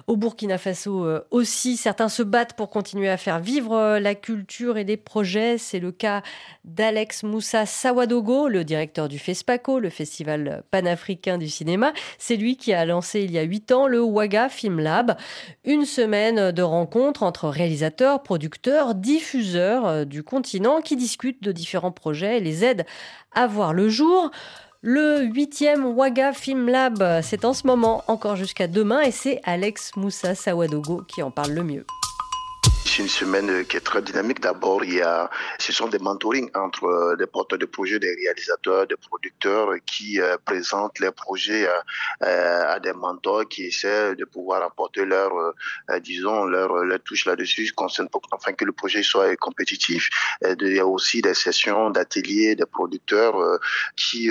[0.06, 4.78] Au Burkina Faso euh, aussi, certains se battent pour continuer à faire vivre la culture
[4.78, 5.58] et des projets.
[5.58, 6.22] C'est le cas
[6.64, 11.92] d'Alex Moussa Sawadogo, le directeur du FESPACO, le Festival panafricain du cinéma.
[12.16, 15.18] C'est lui qui a lancé il y a huit ans le Waga Film Lab,
[15.64, 21.92] une semaine de rencontres entre réalisateurs, producteurs, diffuseurs euh, du continent qui discutent de différents
[21.92, 22.86] projets et les aident
[23.32, 24.30] à voir le jour.
[24.82, 29.96] Le huitième Waga Film Lab, c'est en ce moment encore jusqu'à demain et c'est Alex
[29.96, 31.86] Moussa Sawadogo qui en parle le mieux.
[32.96, 34.40] C'est une semaine qui est très dynamique.
[34.40, 35.28] D'abord, il y a,
[35.58, 40.18] ce sont des mentorings entre euh, des porteurs de projets, des réalisateurs, des producteurs qui
[40.18, 41.68] euh, présentent leurs projets
[42.22, 45.30] euh, à des mentors qui essaient de pouvoir apporter leur,
[46.00, 47.70] disons, leur, leur touche là-dessus,
[48.32, 50.08] afin que le projet soit compétitif.
[50.42, 53.36] il y a aussi des sessions d'ateliers des producteurs
[53.96, 54.30] qui,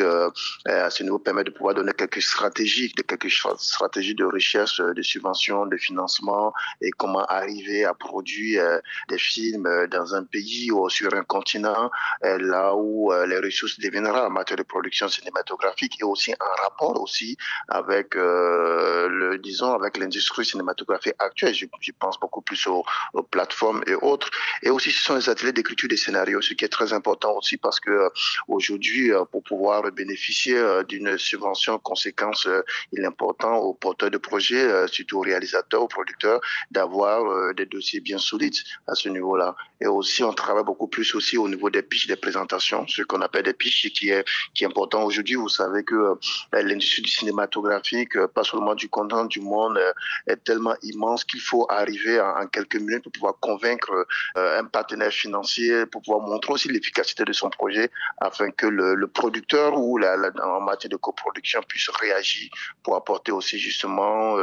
[0.66, 5.68] à ce niveau, permettent de pouvoir donner quelques stratégies, quelques stratégies de recherche, de subvention,
[5.68, 6.52] de financement
[6.82, 11.90] et comment arriver à produire aujourd'hui des films dans un pays ou sur un continent,
[12.22, 17.38] là où les ressources deviendra en matière de production cinématographique et aussi un rapport aussi
[17.68, 21.54] avec le disons avec l'industrie cinématographique actuelle.
[21.54, 22.84] Je, pense beaucoup plus aux,
[23.14, 24.30] aux, plateformes et autres.
[24.64, 27.58] Et aussi ce sont les ateliers d'écriture des scénarios, ce qui est très important aussi
[27.58, 28.10] parce que
[28.48, 32.48] aujourd'hui pour pouvoir bénéficier d'une subvention conséquence,
[32.92, 36.42] il est important aux porteurs de projets, surtout aux réalisateurs, aux producteurs,
[36.72, 38.45] d'avoir des dossiers bien solides
[38.88, 39.56] à ce niveau-là.
[39.82, 43.22] Et aussi, on travaille beaucoup plus aussi au niveau des pitches, des présentations, ce qu'on
[43.22, 45.36] appelle des pitches, qui est, qui est important aujourd'hui.
[45.36, 46.16] Vous savez que euh,
[46.54, 49.92] l'industrie du cinématographique, euh, pas seulement du content du monde, euh,
[50.28, 55.86] est tellement immense qu'il faut arriver en, quelques minutes pour pouvoir convaincre un partenaire financier,
[55.86, 57.90] pour pouvoir montrer aussi l'efficacité de son projet,
[58.20, 62.50] afin que le, producteur ou en matière de coproduction puisse réagir
[62.84, 64.38] pour apporter aussi justement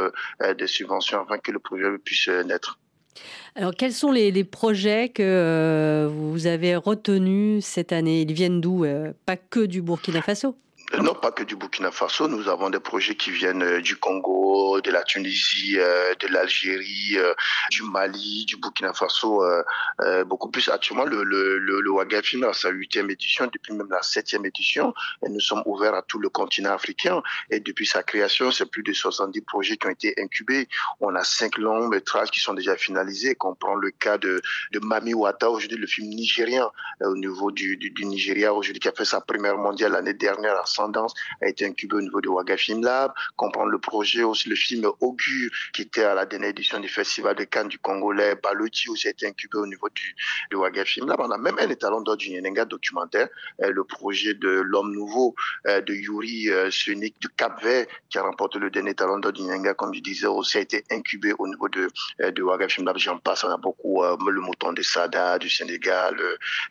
[0.57, 2.79] des subventions afin que le projet puisse naître.
[3.55, 8.21] Alors, quels sont les, projets que euh, vous avez retenus cette année?
[8.21, 10.55] Ils viennent d'où euh, Pas que du Burkina Faso?
[11.01, 12.27] Non, pas que du Burkina Faso.
[12.27, 17.15] Nous avons des projets qui viennent euh, du Congo, de la Tunisie, euh, de l'Algérie,
[17.15, 17.33] euh,
[17.71, 19.43] du Mali, du Burkina Faso.
[20.27, 24.03] Beaucoup plus actuellement, le, le, le, Waga Film a sa huitième édition, depuis même la
[24.03, 24.93] septième édition.
[25.25, 27.23] Et nous sommes ouverts à tout le continent africain.
[27.49, 30.67] Et depuis sa création, c'est plus de 70 projets qui ont été incubés.
[30.99, 33.33] On a cinq longs métrages qui sont déjà finalisés.
[33.33, 34.41] Qu'on prend le cas de,
[34.71, 36.69] de Mami Wata, aujourd'hui le film nigérien
[37.01, 40.59] au niveau du, du, du Nigeria, aujourd'hui qui a fait sa première mondiale l'année dernière
[40.59, 40.65] à
[41.41, 44.89] a été incubé au niveau de Waga Film Lab, comprendre le projet aussi le film
[44.99, 49.07] Augure qui était à la dernière édition du Festival de Cannes du Congolais, Baloti aussi
[49.07, 50.15] a été incubé au niveau du,
[50.51, 51.19] de Waga Film Lab.
[51.19, 53.27] On a même un étalon d'or du Nyenenga documentaire,
[53.61, 55.35] euh, le projet de l'homme nouveau
[55.67, 59.33] euh, de Yuri euh, Sunik du Cap Vert qui a remporté le dernier étalon d'or
[59.33, 62.97] du Nyenenga, comme je disais, aussi a été incubé au niveau de, de Film Lab.
[62.97, 66.15] J'en passe, on a beaucoup le mouton de Sada du Sénégal,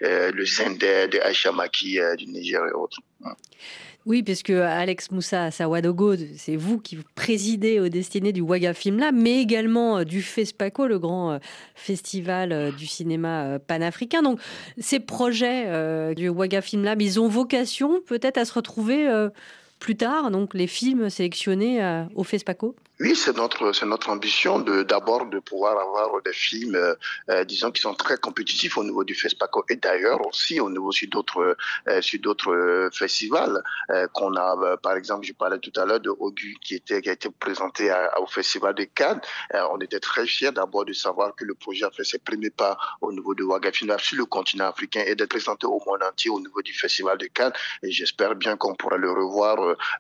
[0.00, 2.98] le Zender de Aisha Maki du Niger et autres.
[4.04, 9.14] Oui, puisque Alex Moussa Sawadogo, c'est vous qui présidez au destiné du Waga Film Lab,
[9.14, 11.38] mais également euh, du FESPACO, le grand euh,
[11.76, 14.22] festival euh, du cinéma panafricain.
[14.22, 14.40] Donc,
[14.78, 19.08] ces projets du Waga Film Lab, ils ont vocation peut-être à se retrouver
[19.78, 22.74] plus tard, donc les films sélectionnés au FESPACO?
[23.00, 26.94] Oui, c'est notre, c'est notre ambition de, d'abord de pouvoir avoir des films, euh,
[27.30, 30.92] euh, disons, qui sont très compétitifs au niveau du FESPACO et d'ailleurs aussi au niveau
[30.92, 31.56] sur d'autres,
[31.88, 33.62] euh, sur d'autres festivals
[34.12, 37.12] qu'on a, par exemple, je parlais tout à l'heure de Ogu qui était, qui a
[37.12, 39.20] été présenté au Festival de Cannes.
[39.70, 42.76] on était très fiers d'abord de savoir que le projet a fait ses premiers pas
[43.00, 46.40] au niveau de Wagafina sur le continent africain et d'être présenté au monde entier au
[46.40, 47.52] niveau du Festival de Cannes.
[47.82, 49.56] Et j'espère bien qu'on pourra le revoir,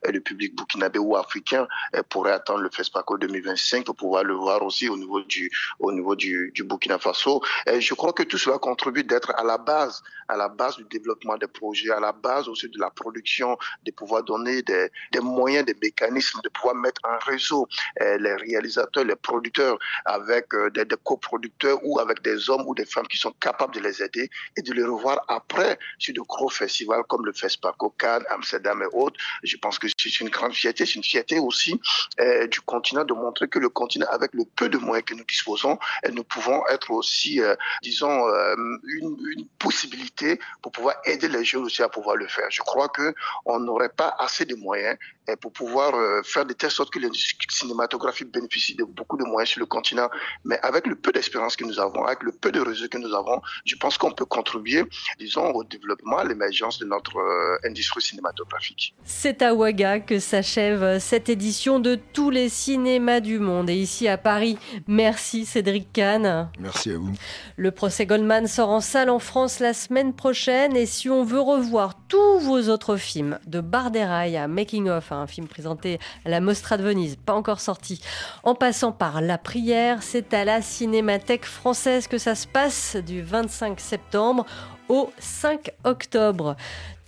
[0.08, 1.66] le public burkinabé ou africain
[2.08, 5.92] pourrait attendre le festival FESPACO 2025 pour pouvoir le voir aussi au niveau du, au
[5.92, 7.40] niveau du, du Burkina Faso.
[7.66, 11.36] Je crois que tout cela contribue d'être à la base, à la base du développement
[11.36, 15.64] des projets, à la base aussi de la production, de pouvoir donner des, des moyens,
[15.64, 17.68] des mécanismes, de pouvoir mettre en réseau
[18.00, 22.84] euh, les réalisateurs, les producteurs avec euh, des, coproducteurs ou avec des hommes ou des
[22.84, 26.48] femmes qui sont capables de les aider et de les revoir après sur de gros
[26.48, 29.18] festivals comme le FESPACO, Cannes, Amsterdam et autres.
[29.42, 31.80] Je pense que c'est une grande fierté, c'est une fierté aussi
[32.20, 35.78] euh, du de montrer que le continent, avec le peu de moyens que nous disposons,
[36.12, 38.54] nous pouvons être aussi, euh, disons, euh,
[38.84, 42.46] une, une, possibilité pour pouvoir aider les jeunes aussi à pouvoir le faire.
[42.50, 43.14] Je crois que
[43.44, 44.96] on n'aurait pas assez de moyens
[45.40, 49.50] pour pouvoir euh, faire de telle sorte que l'industrie cinématographique bénéficie de beaucoup de moyens
[49.50, 50.10] sur le continent.
[50.44, 53.14] Mais avec le peu d'expérience que nous avons, avec le peu de réseaux que nous
[53.14, 54.82] avons, je pense qu'on peut contribuer,
[55.20, 57.20] disons, au développement, à l'émergence de notre
[57.64, 58.94] industrie cinématographique.
[59.04, 63.68] C'est à Ouaga que s'achève cette édition de tous les cinémas du monde.
[63.70, 64.56] Et ici à Paris,
[64.86, 66.48] merci Cédric Kahn.
[66.60, 67.12] Merci à vous.
[67.56, 70.76] Le procès Goldman sort en salle en France la semaine prochaine.
[70.76, 75.26] Et si on veut revoir tous vos autres films, de Barderaille à Making of, un
[75.26, 78.00] film présenté à la Mostra de Venise, pas encore sorti,
[78.44, 83.22] en passant par La Prière, c'est à la Cinémathèque française que ça se passe du
[83.22, 84.46] 25 septembre
[84.88, 86.54] au 5 octobre.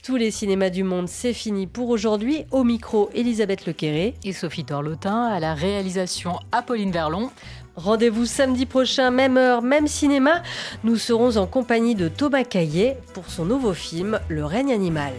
[0.05, 2.45] Tous les cinémas du monde, c'est fini pour aujourd'hui.
[2.51, 4.13] Au micro, Elisabeth Lequéré.
[4.23, 7.31] Et Sophie Torlotin, à la réalisation Apolline Verlon.
[7.75, 10.43] Rendez-vous samedi prochain, même heure, même cinéma.
[10.85, 15.15] Nous serons en compagnie de Thomas Caillet pour son nouveau film Le règne animal.